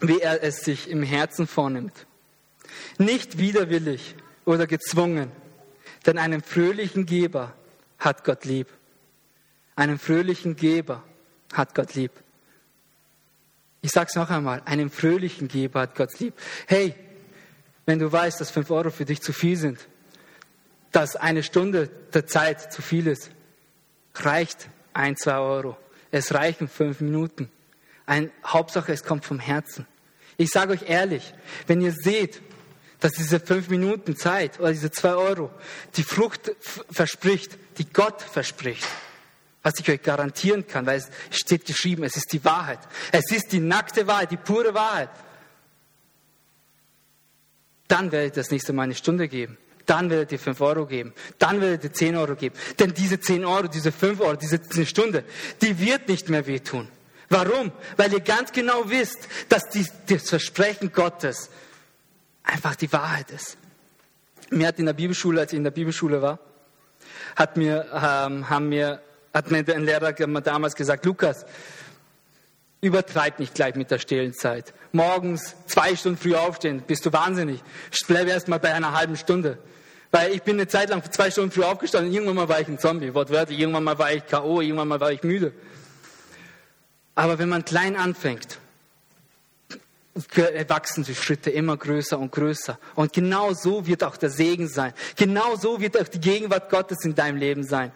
[0.01, 2.07] wie er es sich im Herzen vornimmt
[2.99, 5.31] nicht widerwillig oder gezwungen,
[6.07, 7.55] denn einen fröhlichen Geber
[7.99, 8.69] hat Gott lieb.
[9.77, 11.03] Einen fröhlichen Geber
[11.53, 12.13] hat Gott lieb.
[13.81, 16.35] Ich sage es noch einmal, einen fröhlichen Geber hat Gott lieb.
[16.67, 16.95] Hey,
[17.87, 19.89] wenn du weißt, dass fünf Euro für dich zu viel sind,
[20.93, 23.31] dass eine Stunde der Zeit zu viel ist,
[24.15, 25.77] reicht ein, zwei Euro.
[26.11, 27.51] Es reichen fünf Minuten.
[28.07, 29.87] Ein, Hauptsache, es kommt vom Herzen.
[30.37, 31.35] Ich sage euch ehrlich,
[31.67, 32.41] wenn ihr seht,
[33.05, 35.51] dass diese fünf Minuten Zeit oder diese zwei Euro
[35.95, 36.53] die Frucht
[36.91, 38.87] verspricht, die Gott verspricht,
[39.63, 42.79] was ich euch garantieren kann, weil es steht geschrieben, es ist die Wahrheit.
[43.13, 45.11] Es ist die nackte Wahrheit, die pure Wahrheit.
[47.89, 49.59] Dann werde ich das nächste Mal eine Stunde geben.
[49.85, 51.13] Dann werdet ihr fünf Euro geben.
[51.39, 52.57] Dann werdet ihr zehn Euro geben.
[52.79, 55.25] Denn diese zehn Euro, diese fünf Euro, diese, diese Stunde,
[55.61, 56.89] die wird nicht mehr wehtun.
[57.29, 57.71] Warum?
[57.99, 61.51] Weil ihr ganz genau wisst, dass die, das Versprechen Gottes
[62.45, 63.57] einfach die Wahrheit ist.
[64.51, 66.39] Mir hat in der Bibelschule, als ich in der Bibelschule war,
[67.35, 69.03] hat mir, ähm, haben mir,
[69.33, 71.45] hat mir ein Lehrer damals gesagt, Lukas,
[72.81, 74.75] übertreib nicht gleich mit der stillen Zeit.
[74.93, 77.63] Morgens zwei Stunden früh aufstehen, bist du wahnsinnig.
[78.07, 79.59] Bleib erst mal bei einer halben Stunde.
[80.11, 82.79] Weil ich bin eine Zeit lang zwei Stunden früh aufgestanden, irgendwann mal war ich ein
[82.79, 85.53] Zombie, wortwörtlich, irgendwann mal war ich K.O., irgendwann mal war ich müde.
[87.17, 88.59] Aber wenn man klein anfängt,
[90.69, 92.79] wachsen die Schritte immer größer und größer.
[92.95, 94.93] Und genau so wird auch der Segen sein.
[95.17, 97.91] Genau so wird auch die Gegenwart Gottes in deinem Leben sein.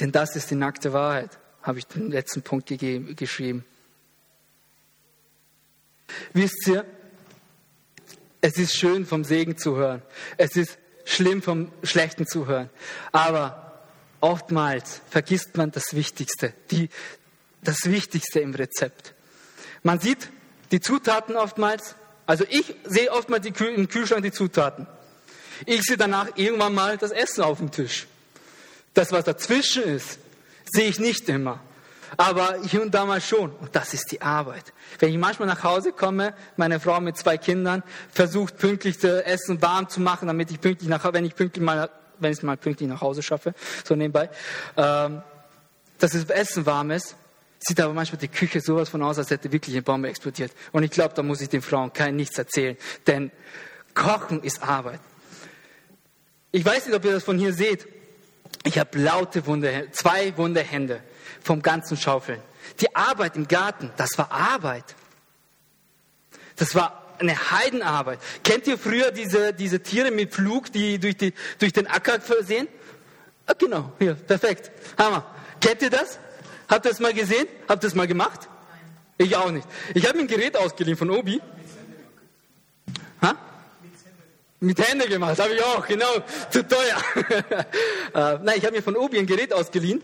[0.00, 3.64] Denn das ist die nackte Wahrheit, habe ich den letzten Punkt gegeben, geschrieben.
[6.32, 6.84] Wisst ihr,
[8.40, 10.02] es ist schön vom Segen zu hören.
[10.36, 12.68] Es ist schlimm vom Schlechten zu hören.
[13.12, 13.80] Aber
[14.20, 16.90] oftmals vergisst man das Wichtigste, die,
[17.66, 19.14] das Wichtigste im Rezept.
[19.82, 20.28] Man sieht
[20.70, 21.94] die Zutaten oftmals,
[22.26, 24.86] also ich sehe oftmals Kühl im Kühlschrank die Zutaten.
[25.64, 28.06] Ich sehe danach irgendwann mal das Essen auf dem Tisch.
[28.94, 30.18] Das, was dazwischen ist,
[30.64, 31.60] sehe ich nicht immer.
[32.16, 33.50] Aber hier und da mal schon.
[33.50, 34.72] Und das ist die Arbeit.
[34.98, 39.60] Wenn ich manchmal nach Hause komme, meine Frau mit zwei Kindern versucht pünktlich das Essen
[39.60, 42.56] warm zu machen, damit ich pünktlich nach, wenn ich pünktlich mal wenn ich es mal
[42.56, 44.30] pünktlich nach Hause schaffe, so nebenbei,
[44.76, 45.22] ähm,
[45.98, 47.16] dass das Essen warm ist,
[47.58, 50.52] sieht aber manchmal die Küche sowas von aus, als hätte wirklich eine Bombe explodiert.
[50.72, 53.30] Und ich glaube, da muss ich den Frauen kein nichts erzählen, denn
[53.94, 55.00] Kochen ist Arbeit.
[56.52, 57.86] Ich weiß nicht, ob ihr das von hier seht.
[58.64, 61.02] Ich habe laute Wunde, zwei wunde Hände
[61.42, 62.40] vom ganzen Schaufeln.
[62.80, 64.94] Die Arbeit im Garten, das war Arbeit.
[66.56, 68.18] Das war eine Heidenarbeit.
[68.44, 72.68] Kennt ihr früher diese, diese Tiere mit Flug, die durch, die durch den Acker versehen?
[73.46, 74.70] Ah, genau, hier, perfekt.
[74.98, 75.24] Hammer.
[75.60, 76.18] Kennt ihr das?
[76.68, 77.46] Habt ihr das mal gesehen?
[77.68, 78.48] Habt ihr das mal gemacht?
[79.18, 79.66] Ich auch nicht.
[79.94, 81.40] Ich habe mir ein Gerät ausgeliehen von Obi.
[83.22, 83.34] Ha?
[84.60, 86.12] Mit Hände gemacht, habe ich auch, genau.
[86.50, 86.96] Zu teuer.
[88.14, 90.02] äh, nein, ich habe mir von Obi ein Gerät ausgeliehen.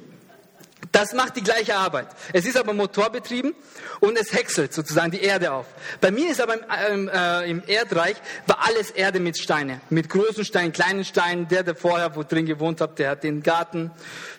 [0.91, 2.09] Das macht die gleiche Arbeit.
[2.33, 3.55] Es ist aber motorbetrieben
[4.01, 5.67] und es häckselt sozusagen die Erde auf.
[6.01, 6.57] Bei mir ist aber
[6.91, 11.49] im, äh, im Erdreich war alles Erde mit Steine, mit großen Steinen, kleinen Steinen.
[11.49, 13.91] Der, der vorher wo drin gewohnt hat, der hat den Garten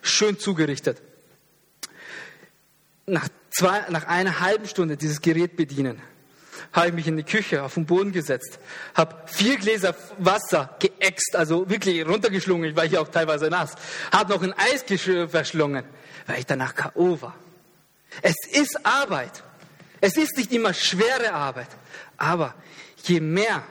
[0.01, 1.01] schön zugerichtet.
[3.05, 6.01] Nach, zwei, nach einer halben Stunde dieses Gerät bedienen,
[6.71, 8.59] habe ich mich in die Küche auf den Boden gesetzt,
[8.95, 13.75] habe vier Gläser Wasser geäxt, also wirklich runtergeschlungen, ich war hier auch teilweise nass,
[14.11, 14.85] habe noch ein Eis
[15.29, 15.83] verschlungen
[16.25, 17.21] weil ich danach K.O.
[17.21, 17.35] war.
[18.21, 19.43] Es ist Arbeit.
[20.01, 21.69] Es ist nicht immer schwere Arbeit.
[22.17, 22.55] Aber
[23.03, 23.63] je mehr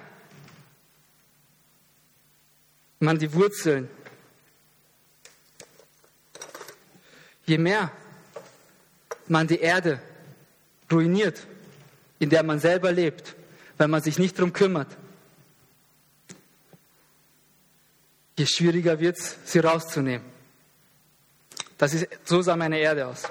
[2.98, 3.88] man die Wurzeln,
[7.44, 7.90] je mehr
[9.32, 10.00] man die Erde
[10.90, 11.46] ruiniert,
[12.20, 13.34] in der man selber lebt,
[13.78, 14.96] weil man sich nicht darum kümmert,
[18.38, 20.26] je schwieriger wird es, sie rauszunehmen.
[21.78, 23.24] Das ist, so sah meine Erde aus.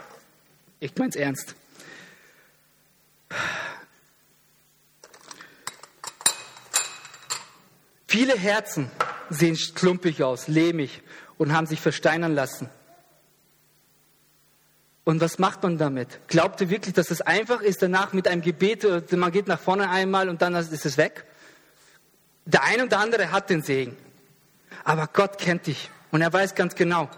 [0.79, 1.55] Ich meine es ernst.
[8.07, 8.91] Viele Herzen
[9.29, 11.01] sehen klumpig aus, lehmig
[11.37, 12.69] und haben sich versteinern lassen.
[15.12, 16.26] Und was macht man damit?
[16.30, 19.60] Glaubt ihr wirklich, dass es einfach ist, danach mit einem Gebet, äh, man geht nach
[19.60, 21.26] vorne einmal und dann ist es weg?
[22.45, 23.97] Der eine und der andere hat den Segen.
[24.86, 27.10] Aber Gott kennt dich und er weiß ganz genau,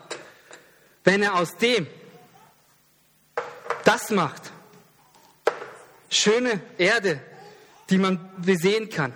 [1.04, 1.86] wenn er aus dem
[3.84, 4.42] das macht,
[6.10, 7.22] schöne Erde,
[7.92, 9.14] die man besehen kann.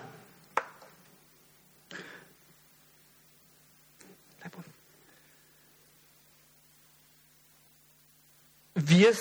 [8.88, 9.14] Wir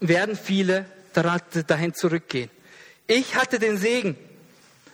[0.00, 2.50] werden viele dahin zurückgehen.
[3.06, 4.16] Ich hatte den Segen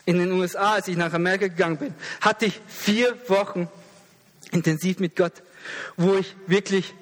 [0.04, 3.68] in den USA, als ich nach Amerika gegangen bin, hatte ich vier Wochen
[4.50, 5.42] intensiv mit Gott,
[5.96, 6.94] wo ich wirklich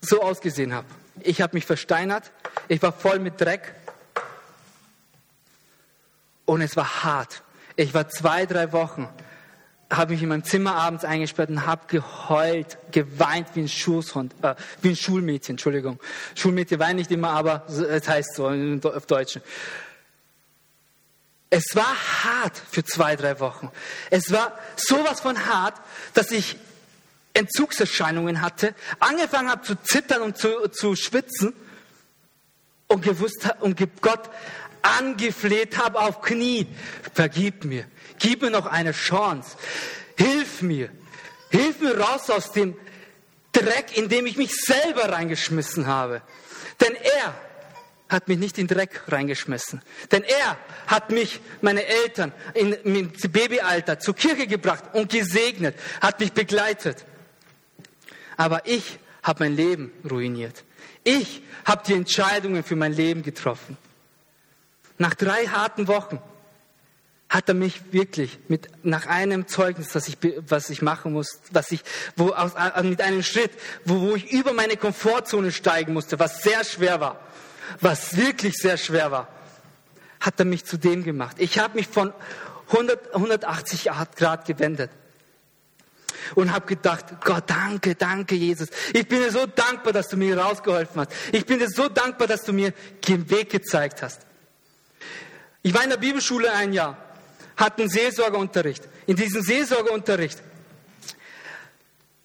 [0.00, 0.86] so ausgesehen habe.
[1.20, 2.32] Ich habe mich versteinert,
[2.68, 3.74] ich war voll mit Dreck
[6.44, 7.42] und es war hart.
[7.76, 9.08] Ich war zwei, drei Wochen,
[9.92, 14.54] habe mich in meinem Zimmer abends eingesperrt und habe geheult, geweint wie ein Schulhund, äh,
[14.80, 16.00] wie ein Schulmädchen, Entschuldigung.
[16.34, 19.38] Schulmädchen weinen nicht immer, aber es heißt so auf Deutsch.
[21.50, 23.70] Es war hart für zwei, drei Wochen.
[24.08, 25.74] Es war sowas von hart,
[26.14, 26.56] dass ich
[27.34, 31.54] Entzugserscheinungen hatte, angefangen habe zu zittern und zu, zu schwitzen
[32.88, 34.30] und gewusst und Gott
[34.82, 36.66] angefleht habe auf Knie,
[37.14, 37.86] vergib mir,
[38.18, 39.56] gib mir noch eine Chance,
[40.16, 40.90] hilf mir,
[41.50, 42.76] hilf mir raus aus dem
[43.52, 46.22] Dreck, in dem ich mich selber reingeschmissen habe.
[46.80, 47.34] Denn er
[48.08, 49.82] hat mich nicht in Dreck reingeschmissen.
[50.10, 56.20] Denn er hat mich, meine Eltern, in, im Babyalter zur Kirche gebracht und gesegnet, hat
[56.20, 57.04] mich begleitet.
[58.36, 60.64] Aber ich habe mein Leben ruiniert.
[61.04, 63.76] Ich habe die Entscheidungen für mein Leben getroffen.
[65.02, 66.20] Nach drei harten Wochen
[67.28, 71.72] hat er mich wirklich mit, nach einem Zeugnis, das ich, was ich machen muss, was
[71.72, 71.82] ich,
[72.14, 72.52] wo, aus,
[72.84, 73.50] mit einem Schritt,
[73.84, 77.18] wo, wo ich über meine Komfortzone steigen musste, was sehr schwer war,
[77.80, 79.26] was wirklich sehr schwer war,
[80.20, 81.34] hat er mich zu dem gemacht.
[81.40, 82.12] Ich habe mich von
[82.70, 84.92] 100, 180 Grad gewendet
[86.36, 88.68] und habe gedacht, Gott, danke, danke, Jesus.
[88.92, 91.10] Ich bin dir so dankbar, dass du mir rausgeholfen hast.
[91.32, 92.72] Ich bin dir so dankbar, dass du mir
[93.08, 94.26] den Weg gezeigt hast.
[95.62, 96.96] Ich war in der Bibelschule ein Jahr,
[97.56, 98.82] hatte einen Seelsorgeunterricht.
[99.06, 100.42] In diesem Seelsorgeunterricht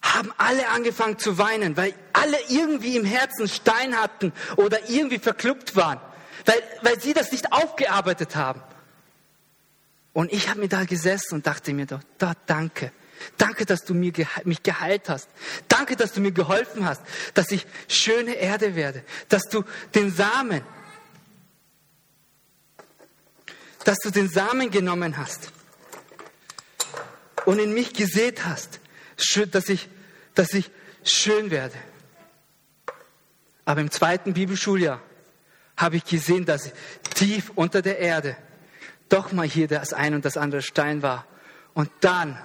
[0.01, 5.75] haben alle angefangen zu weinen, weil alle irgendwie im Herzen Stein hatten oder irgendwie verkluppt
[5.75, 5.99] waren,
[6.45, 8.61] weil, weil sie das nicht aufgearbeitet haben.
[10.13, 12.91] Und ich habe mir da gesessen und dachte mir doch, da danke.
[13.37, 14.13] Danke, dass du mir,
[14.45, 15.27] mich geheilt hast.
[15.67, 17.01] Danke, dass du mir geholfen hast,
[17.33, 19.63] dass ich schöne Erde werde, dass du
[19.95, 20.61] den Samen
[23.87, 25.53] dass du den Samen genommen hast
[27.45, 28.81] und in mich gesät hast,
[29.51, 29.87] dass ich,
[30.35, 30.69] dass ich
[31.05, 31.77] schön werde.
[33.63, 35.01] Aber im zweiten Bibelschuljahr
[35.77, 36.73] habe ich gesehen, dass
[37.15, 38.35] tief unter der Erde
[39.07, 41.25] doch mal hier das ein und das andere Stein war.
[41.73, 42.37] Und dann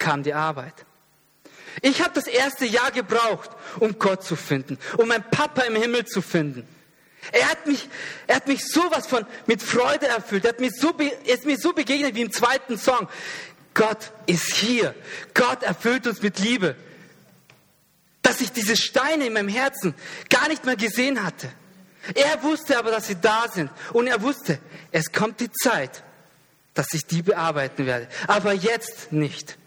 [0.00, 0.74] kam die Arbeit.
[1.80, 6.06] Ich habe das erste Jahr gebraucht, um Gott zu finden, um meinen Papa im Himmel
[6.06, 6.66] zu finden.
[7.32, 7.88] Er hat mich,
[8.26, 10.44] er hat mich sowas von mit Freude erfüllt.
[10.44, 13.08] Er, hat mir so, ist mir so begegnet wie im zweiten Song.
[13.74, 14.94] Gott ist hier.
[15.34, 16.74] Gott erfüllt uns mit Liebe.
[18.22, 19.94] Dass ich diese Steine in meinem Herzen
[20.28, 21.50] gar nicht mehr gesehen hatte.
[22.14, 23.70] Er wusste aber, dass sie da sind.
[23.92, 24.58] Und er wusste,
[24.90, 26.02] es kommt die Zeit,
[26.74, 28.08] dass ich die bearbeiten werde.
[28.26, 29.58] Aber jetzt nicht.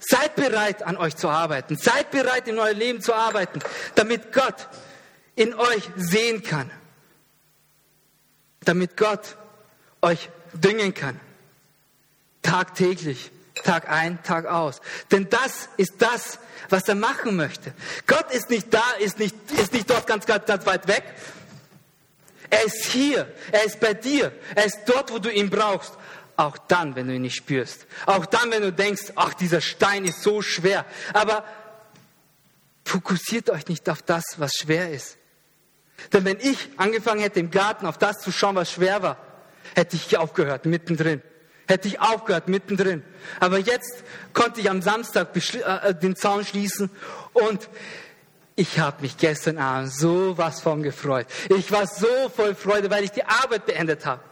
[0.00, 1.76] Seid bereit, an euch zu arbeiten.
[1.76, 3.60] Seid bereit, in euer Leben zu arbeiten,
[3.96, 4.68] damit Gott
[5.40, 6.70] in euch sehen kann,
[8.60, 9.38] damit Gott
[10.02, 11.18] euch düngen kann.
[12.42, 13.30] Tagtäglich,
[13.64, 14.82] Tag ein, Tag aus.
[15.10, 17.72] Denn das ist das, was er machen möchte.
[18.06, 21.04] Gott ist nicht da, ist nicht, ist nicht dort ganz, ganz, ganz weit weg.
[22.50, 25.94] Er ist hier, er ist bei dir, er ist dort, wo du ihn brauchst.
[26.36, 27.86] Auch dann, wenn du ihn nicht spürst.
[28.04, 30.84] Auch dann, wenn du denkst, ach, dieser Stein ist so schwer.
[31.14, 31.44] Aber
[32.84, 35.16] fokussiert euch nicht auf das, was schwer ist.
[36.12, 39.16] Denn wenn ich angefangen hätte, im Garten auf das zu schauen, was schwer war,
[39.74, 41.22] hätte ich aufgehört, mittendrin.
[41.68, 43.04] Hätte ich aufgehört, mittendrin.
[43.38, 46.90] Aber jetzt konnte ich am Samstag äh, den Zaun schließen
[47.32, 47.68] und
[48.56, 51.26] ich habe mich gestern Abend so was von gefreut.
[51.48, 54.22] Ich war so voll Freude, weil ich die Arbeit beendet habe.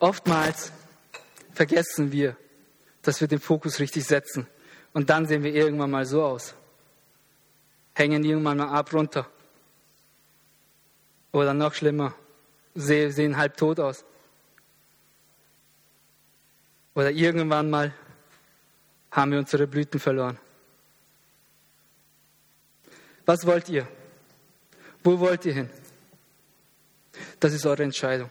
[0.00, 0.72] Oftmals
[1.54, 2.36] vergessen wir,
[3.02, 4.46] dass wir den Fokus richtig setzen.
[4.92, 6.54] Und dann sehen wir irgendwann mal so aus.
[7.94, 9.28] Hängen irgendwann mal ab runter.
[11.32, 12.14] Oder noch schlimmer,
[12.74, 14.04] sehen halb tot aus.
[16.94, 17.94] Oder irgendwann mal
[19.10, 20.38] haben wir unsere Blüten verloren.
[23.24, 23.88] Was wollt ihr?
[25.02, 25.70] Wo wollt ihr hin?
[27.40, 28.30] Das ist eure Entscheidung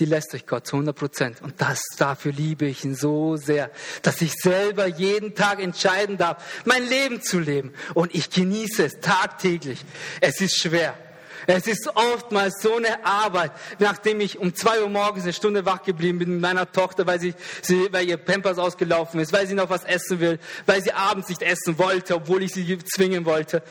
[0.00, 1.42] die lässt euch Gott zu 100 Prozent.
[1.42, 3.70] Und das, dafür liebe ich ihn so sehr,
[4.02, 7.74] dass ich selber jeden Tag entscheiden darf, mein Leben zu leben.
[7.94, 9.84] Und ich genieße es tagtäglich.
[10.20, 10.96] Es ist schwer.
[11.46, 15.82] Es ist oftmals so eine Arbeit, nachdem ich um zwei Uhr morgens eine Stunde wach
[15.82, 19.54] geblieben bin mit meiner Tochter, weil sie, sie, weil ihr Pampers ausgelaufen ist, weil sie
[19.54, 23.62] noch was essen will, weil sie abends nicht essen wollte, obwohl ich sie zwingen wollte.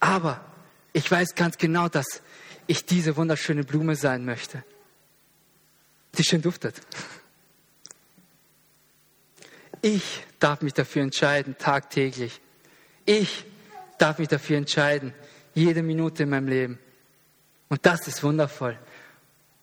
[0.00, 0.40] Aber
[0.92, 2.22] ich weiß ganz genau, dass
[2.66, 4.64] ich diese wunderschöne Blume sein möchte,
[6.16, 6.80] die schön duftet.
[9.80, 12.40] Ich darf mich dafür entscheiden, tagtäglich.
[13.04, 13.44] Ich
[13.98, 15.12] darf mich dafür entscheiden,
[15.54, 16.78] jede Minute in meinem Leben.
[17.68, 18.78] Und das ist wundervoll.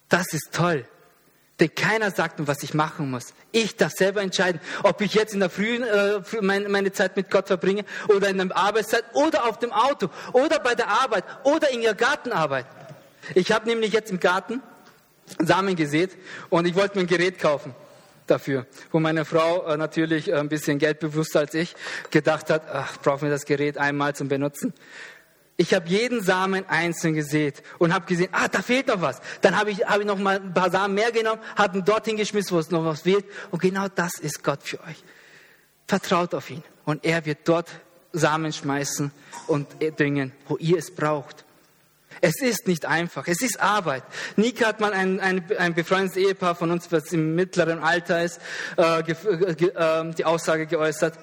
[0.09, 0.85] Das ist toll.
[1.59, 3.33] Denn keiner sagt mir, was ich machen muss.
[3.51, 7.29] Ich darf selber entscheiden, ob ich jetzt in der Früh äh, meine, meine Zeit mit
[7.29, 11.69] Gott verbringe oder in der Arbeitszeit oder auf dem Auto oder bei der Arbeit oder
[11.69, 12.65] in der Gartenarbeit.
[13.35, 14.61] Ich habe nämlich jetzt im Garten
[15.39, 16.11] Samen gesät
[16.49, 17.75] und ich wollte mir ein Gerät kaufen
[18.27, 21.75] dafür, wo meine Frau äh, natürlich ein bisschen geldbewusster als ich
[22.11, 24.73] gedacht hat, ach, brauchen wir das Gerät einmal zum Benutzen.
[25.57, 29.19] Ich habe jeden Samen einzeln gesät und habe gesehen, ah, da fehlt noch was.
[29.41, 32.15] Dann habe ich, hab ich noch mal ein paar Samen mehr genommen, habe ihn dorthin
[32.15, 33.25] geschmissen, wo es noch was fehlt.
[33.51, 35.03] Und genau das ist Gott für euch.
[35.85, 37.67] Vertraut auf ihn und er wird dort
[38.13, 39.11] Samen schmeißen
[39.47, 39.67] und
[39.99, 41.43] düngen, wo ihr es braucht.
[42.21, 44.03] Es ist nicht einfach, es ist Arbeit.
[44.35, 48.39] Nika hat mal ein, ein, ein befreundetes Ehepaar von uns, was im mittleren Alter ist,
[48.77, 51.17] äh, äh, die Aussage geäußert,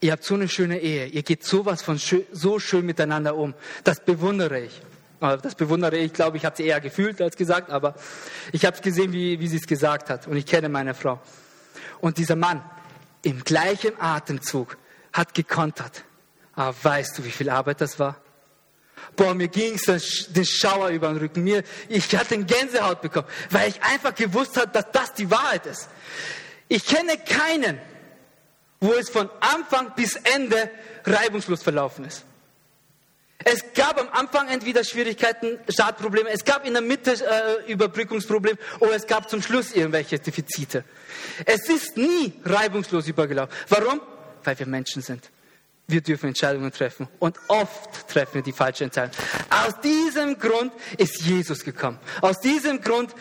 [0.00, 3.54] ihr habt so eine schöne Ehe, ihr geht sowas von schön, so schön miteinander um.
[3.84, 4.82] Das bewundere ich.
[5.20, 7.94] Äh, das bewundere ich, glaube ich, habe sie eher gefühlt als gesagt, aber
[8.52, 10.26] ich habe es gesehen, wie, wie sie es gesagt hat.
[10.26, 11.20] Und ich kenne meine Frau.
[12.00, 12.62] Und dieser Mann
[13.22, 14.78] im gleichen Atemzug
[15.12, 16.04] hat gekontert.
[16.54, 18.16] Aber weißt du, wie viel Arbeit das war?
[19.16, 21.44] Boah, mir ging es den Schauer über den Rücken.
[21.44, 25.66] Mir, ich hatte eine Gänsehaut bekommen, weil ich einfach gewusst habe, dass das die Wahrheit
[25.66, 25.88] ist.
[26.68, 27.80] Ich kenne keinen,
[28.80, 30.70] wo es von Anfang bis Ende
[31.04, 32.24] reibungslos verlaufen ist.
[33.42, 38.94] Es gab am Anfang entweder Schwierigkeiten, Startprobleme, es gab in der Mitte äh, Überbrückungsprobleme oder
[38.94, 40.84] es gab zum Schluss irgendwelche Defizite.
[41.46, 43.54] Es ist nie reibungslos übergelaufen.
[43.68, 44.02] Warum?
[44.44, 45.30] Weil wir Menschen sind
[45.90, 47.08] wir dürfen Entscheidungen treffen.
[47.18, 49.14] Und oft treffen wir die falsche Entscheidung.
[49.50, 51.98] Aus diesem Grund ist Jesus gekommen.
[52.20, 53.14] Aus diesem Grund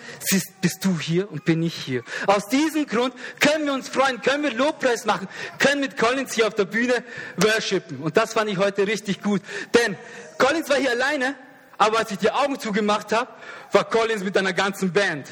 [0.61, 2.03] bist du hier und bin ich hier.
[2.27, 6.47] Aus diesem Grund können wir uns freuen, können wir Lobpreis machen, können mit Collins hier
[6.47, 7.03] auf der Bühne
[7.37, 7.99] worshipen.
[8.01, 9.41] Und das fand ich heute richtig gut.
[9.73, 9.97] Denn
[10.37, 11.35] Collins war hier alleine,
[11.77, 13.29] aber als ich die Augen zugemacht habe,
[13.71, 15.27] war Collins mit einer ganzen Band.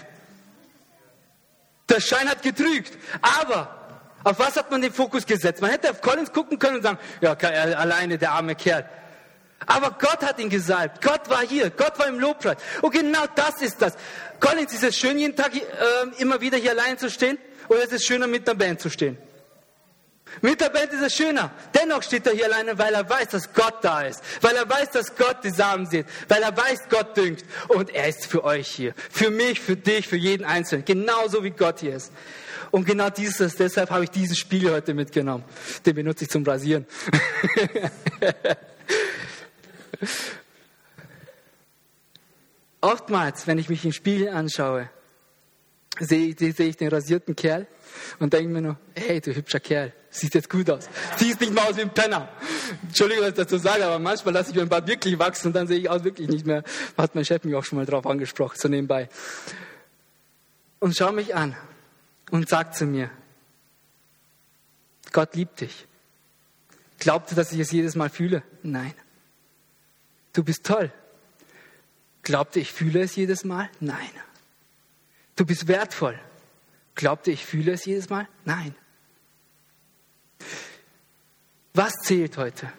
[1.90, 2.98] Der Schein hat getrügt.
[3.22, 3.77] Aber
[4.28, 5.62] auf was hat man den Fokus gesetzt?
[5.62, 8.88] Man hätte auf Collins gucken können und sagen, ja, alleine der arme Kerl.
[9.66, 11.02] Aber Gott hat ihn gesalbt.
[11.02, 11.70] Gott war hier.
[11.70, 12.58] Gott war im Lobpreis.
[12.82, 13.94] Und genau das ist das.
[14.42, 15.62] Collins, ist es schön, jeden Tag äh,
[16.18, 17.38] immer wieder hier allein zu stehen?
[17.70, 19.18] Oder ist es schöner, mit der Band zu stehen?
[20.42, 21.52] Mit der Band ist es schöner.
[21.74, 24.22] Dennoch steht er hier alleine, weil er weiß, dass Gott da ist.
[24.42, 26.06] Weil er weiß, dass Gott die Samen sieht.
[26.28, 27.46] Weil er weiß, Gott düngt.
[27.70, 28.94] Und er ist für euch hier.
[29.10, 30.84] Für mich, für dich, für jeden Einzelnen.
[30.84, 32.12] Genauso wie Gott hier ist.
[32.72, 35.44] Und genau dieses, deshalb habe ich diesen Spiegel heute mitgenommen.
[35.86, 36.86] Den benutze ich zum Rasieren.
[42.82, 44.90] Oftmals, wenn ich mich im Spiegel anschaue,
[46.00, 47.66] sehe, sehe ich den rasierten Kerl
[48.20, 50.88] und denke mir nur, hey, du hübscher Kerl, sieht jetzt gut aus.
[51.18, 52.30] Siehst nicht mal aus wie ein Penner.
[52.84, 55.54] Entschuldigung, was ich dazu sage, aber manchmal lasse ich mir ein paar wirklich wachsen und
[55.56, 56.64] dann sehe ich aus wirklich nicht mehr.
[56.98, 59.10] Hat mein Chef mich auch schon mal drauf angesprochen, so nebenbei.
[60.80, 61.56] Und schau mich an
[62.32, 63.10] und sagt zu mir,
[65.12, 65.88] Gott liebt dich.
[67.00, 68.44] Glaubt ihr, dass ich es jedes Mal fühle?
[68.64, 68.94] Nein.
[70.34, 70.92] Du bist toll.
[72.24, 73.70] Glaubt ihr, ich fühle es jedes Mal?
[73.80, 74.10] Nein.
[75.36, 76.20] Du bist wertvoll.
[76.96, 78.28] Glaubt ihr, ich fühle es jedes Mal?
[78.44, 78.76] Nein.
[81.74, 82.72] Was zählt heute?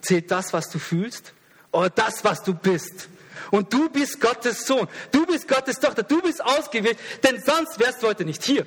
[0.00, 1.34] Zählt das, was du fühlst
[1.72, 3.08] oder das, was du bist?
[3.50, 8.02] Und du bist Gottes Sohn, du bist Gottes Tochter, du bist ausgewählt, denn sonst wärst
[8.02, 8.66] du heute nicht hier.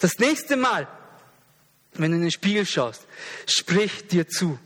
[0.00, 0.88] Das nächste Mal,
[1.94, 3.06] wenn du in den Spiegel schaust,
[3.46, 4.58] sprich dir zu.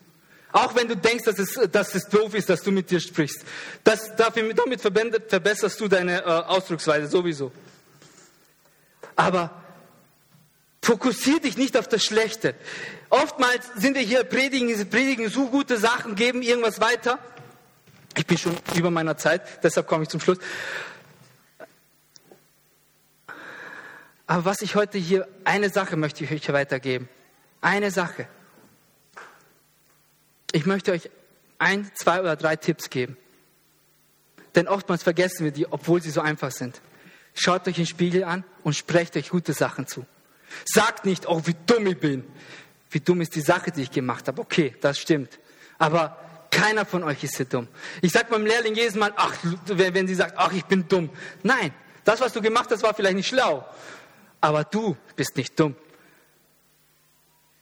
[0.53, 3.45] Auch wenn du denkst, dass es, dass es doof ist, dass du mit dir sprichst.
[3.82, 7.51] Das, dafür, damit verbesserst du deine äh, Ausdrucksweise sowieso.
[9.16, 9.51] Aber
[10.80, 12.55] fokussier dich nicht auf das Schlechte.
[13.11, 17.18] Oftmals sind wir hier, predigen, predigen so gute Sachen, geben irgendwas weiter.
[18.16, 20.39] Ich bin schon über meiner Zeit, deshalb komme ich zum Schluss.
[24.26, 27.08] Aber was ich heute hier, eine Sache möchte ich euch weitergeben.
[27.60, 28.26] Eine Sache.
[30.52, 31.10] Ich möchte euch
[31.58, 33.16] ein, zwei oder drei Tipps geben.
[34.54, 36.80] Denn oftmals vergessen wir die, obwohl sie so einfach sind.
[37.34, 40.06] Schaut euch den Spiegel an und sprecht euch gute Sachen zu.
[40.64, 42.24] Sagt nicht, oh, wie dumm ich bin.
[42.90, 44.40] Wie dumm ist die Sache, die ich gemacht habe.
[44.40, 45.40] Okay, das stimmt.
[45.78, 46.16] Aber
[46.50, 47.66] keiner von euch ist so dumm.
[48.00, 49.34] Ich sage meinem Lehrling jedes Mal, ach,
[49.66, 51.10] wenn sie sagt, ach, ich bin dumm.
[51.42, 53.66] Nein, das, was du gemacht hast, war vielleicht nicht schlau
[54.45, 55.74] aber du bist nicht dumm.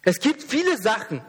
[0.02, 1.20] Es gibt viele Sachen,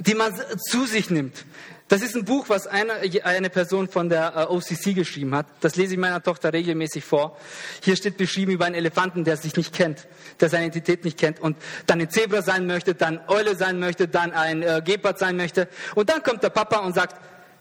[0.00, 0.34] die man
[0.68, 1.44] zu sich nimmt.
[1.86, 2.94] Das ist ein Buch, was eine,
[3.24, 5.46] eine Person von der äh, OCC geschrieben hat.
[5.60, 7.36] Das lese ich meiner Tochter regelmäßig vor.
[7.80, 10.08] Hier steht beschrieben über einen Elefanten, der sich nicht kennt,
[10.40, 14.08] der seine Identität nicht kennt und dann ein Zebra sein möchte, dann Eule sein möchte,
[14.08, 15.68] dann ein äh, Gepard sein möchte.
[15.94, 17.20] Und dann kommt der Papa und sagt,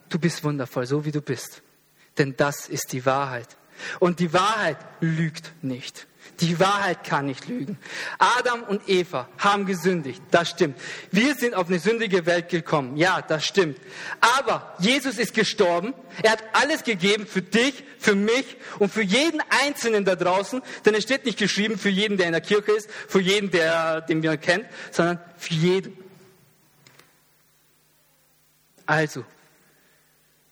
[0.10, 1.62] du bist wundervoll, so wie du bist.
[2.18, 3.58] denn das ist die Wahrheit.
[4.00, 6.09] Und die Wahrheit lügt nicht.
[6.40, 7.78] Die Wahrheit kann nicht lügen.
[8.18, 10.78] Adam und Eva haben gesündigt, das stimmt.
[11.12, 13.78] Wir sind auf eine sündige Welt gekommen, ja, das stimmt.
[14.38, 15.94] Aber Jesus ist gestorben,
[16.24, 20.94] er hat alles gegeben für dich, für mich und für jeden Einzelnen da draußen, denn
[20.94, 24.24] es steht nicht geschrieben für jeden, der in der Kirche ist, für jeden, der, den
[24.24, 25.98] wir kennt, sondern für jeden.
[28.86, 29.26] Also,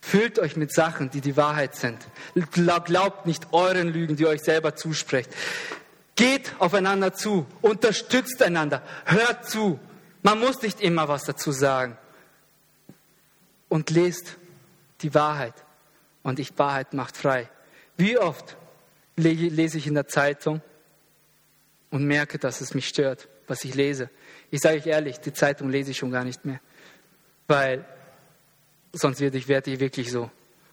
[0.08, 1.98] Füllt euch mit Sachen, die die Wahrheit sind.
[2.54, 5.30] Glaubt nicht euren Lügen, die euch selber zusprecht.
[6.16, 9.78] Geht aufeinander zu, unterstützt einander, hört zu.
[10.24, 11.98] Man muss nicht immer was dazu sagen.
[13.68, 14.38] Und lest
[15.02, 15.56] die Wahrheit.
[16.24, 17.50] Und die Wahrheit macht frei.
[17.98, 18.56] Wie oft
[19.18, 20.62] lese ich in der Zeitung
[21.90, 24.10] und merke, dass es mich stört, was ich lese.
[24.52, 26.62] Ich sage euch ehrlich, die Zeitung lese ich schon gar nicht mehr.
[27.48, 27.86] Weil
[28.98, 30.30] sonst werde ich, werde ich wirklich so.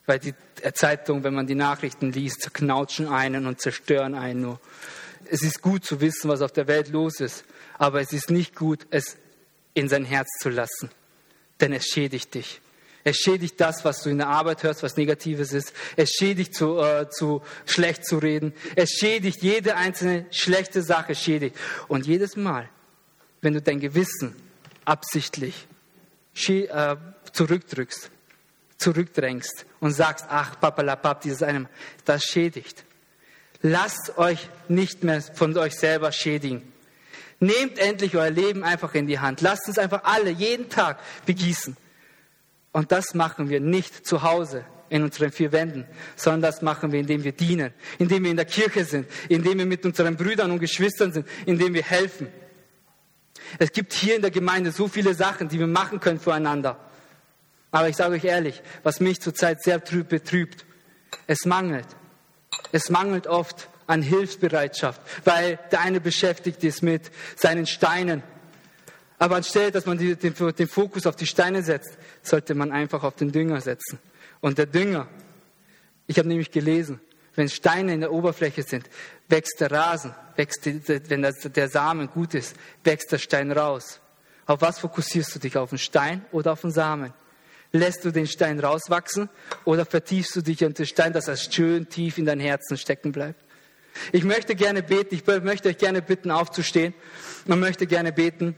[0.07, 0.35] Weil die
[0.75, 4.61] Zeitung, wenn man die Nachrichten liest, zerknautschen einen und zerstören einen nur.
[5.31, 7.45] Es ist gut zu wissen, was auf der Welt los ist,
[7.79, 9.17] aber es ist nicht gut, es
[9.73, 10.91] in sein Herz zu lassen,
[11.61, 12.61] denn es schädigt dich.
[13.07, 15.75] Es schädigt das, was du in der Arbeit hörst, was Negatives ist.
[15.95, 18.55] Es schädigt zu, äh, zu schlecht zu reden.
[18.77, 21.55] Es schädigt jede einzelne schlechte Sache schädigt.
[21.87, 22.71] Und jedes Mal,
[23.43, 24.35] wenn du dein Gewissen
[24.87, 25.69] absichtlich
[26.49, 26.97] äh,
[27.33, 28.11] zurückdrückst,
[28.85, 31.69] zurückdrängst und sagst, ach, papalapap, dieses eine,
[32.05, 32.85] das schädigt.
[33.63, 36.71] Lasst euch nicht mehr von euch selber schädigen.
[37.41, 39.41] Nehmt endlich euer Leben einfach in die Hand.
[39.41, 41.77] Lasst uns einfach alle jeden Tag begießen.
[42.73, 47.01] Und das machen wir nicht zu Hause in unseren vier Wänden, sondern das machen wir,
[47.01, 50.59] indem wir dienen, indem wir in der Kirche sind, indem wir mit unseren Brüdern und
[50.59, 52.29] Geschwistern sind, indem wir helfen.
[53.59, 56.79] Es gibt hier in der Gemeinde so viele Sachen, die wir machen können füreinander.
[57.75, 60.65] Aber ich sage euch ehrlich, was mich zurzeit sehr betrübt,
[61.27, 61.89] es mangelt.
[62.71, 68.23] Es mangelt oft an Hilfsbereitschaft, weil der eine beschäftigt ist mit seinen Steinen.
[69.19, 73.17] Aber anstelle, dass man den, den Fokus auf die Steine setzt, sollte man einfach auf
[73.17, 73.99] den Dünger setzen.
[74.41, 75.09] Und der Dünger,
[76.07, 77.01] ich habe nämlich gelesen,
[77.35, 78.89] wenn Steine in der Oberfläche sind,
[79.29, 82.55] wächst der Rasen, wächst, wenn der Samen gut ist,
[82.85, 83.99] wächst der Stein raus.
[84.47, 85.57] Auf was fokussierst du dich?
[85.57, 87.13] Auf den Stein oder auf den Samen?
[87.75, 89.29] Lässt du den Stein rauswachsen
[89.65, 93.11] oder vertiefst du dich in den Stein, dass er schön tief in dein Herzen stecken
[93.11, 93.43] bleibt?
[94.13, 96.95] Ich möchte gerne beten, ich möchte euch gerne bitten, aufzustehen.
[97.47, 98.55] Man möchte gerne beten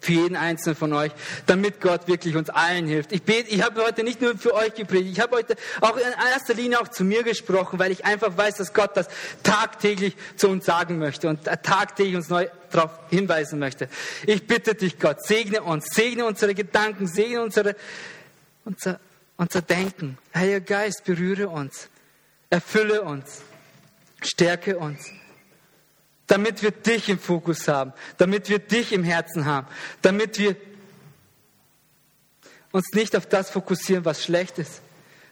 [0.00, 1.12] für jeden einzelnen von euch,
[1.46, 3.12] damit Gott wirklich uns allen hilft.
[3.12, 6.02] Ich bete, ich habe heute nicht nur für euch gepredigt, ich habe heute auch in
[6.32, 9.06] erster Linie auch zu mir gesprochen, weil ich einfach weiß, dass Gott das
[9.44, 13.88] tagtäglich zu uns sagen möchte und tagtäglich uns neu darauf hinweisen möchte.
[14.26, 17.76] Ich bitte dich, Gott, segne uns, segne unsere Gedanken, segne unsere,
[18.64, 19.00] unser,
[19.36, 20.18] unser Denken.
[20.34, 21.88] Heiliger Geist, berühre uns,
[22.50, 23.42] erfülle uns,
[24.22, 25.10] stärke uns
[26.32, 29.66] damit wir dich im Fokus haben, damit wir dich im Herzen haben,
[30.00, 30.56] damit wir
[32.70, 34.80] uns nicht auf das fokussieren, was schlecht ist,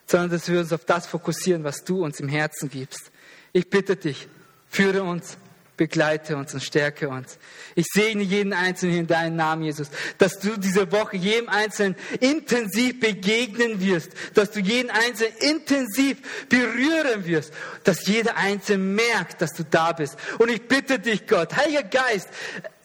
[0.04, 3.10] sondern dass wir uns auf das fokussieren, was du uns im Herzen gibst.
[3.54, 4.28] Ich bitte dich,
[4.68, 5.38] führe uns
[5.80, 7.38] begleite uns und stärke uns.
[7.74, 13.00] Ich segne jeden Einzelnen in deinem Namen, Jesus, dass du diese Woche jedem Einzelnen intensiv
[13.00, 16.18] begegnen wirst, dass du jeden Einzelnen intensiv
[16.50, 20.18] berühren wirst, dass jeder Einzelne merkt, dass du da bist.
[20.38, 22.28] Und ich bitte dich, Gott, Heiliger Geist,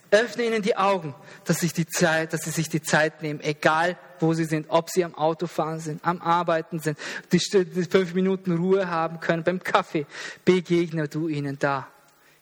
[0.09, 3.97] öffne ihnen die Augen, dass, sich die Zeit, dass sie sich die Zeit nehmen, egal
[4.21, 6.97] wo sie sind, ob sie am Autofahren sind, am Arbeiten sind,
[7.33, 10.05] die, die fünf Minuten Ruhe haben können beim Kaffee.
[10.45, 11.89] Begegne du ihnen da.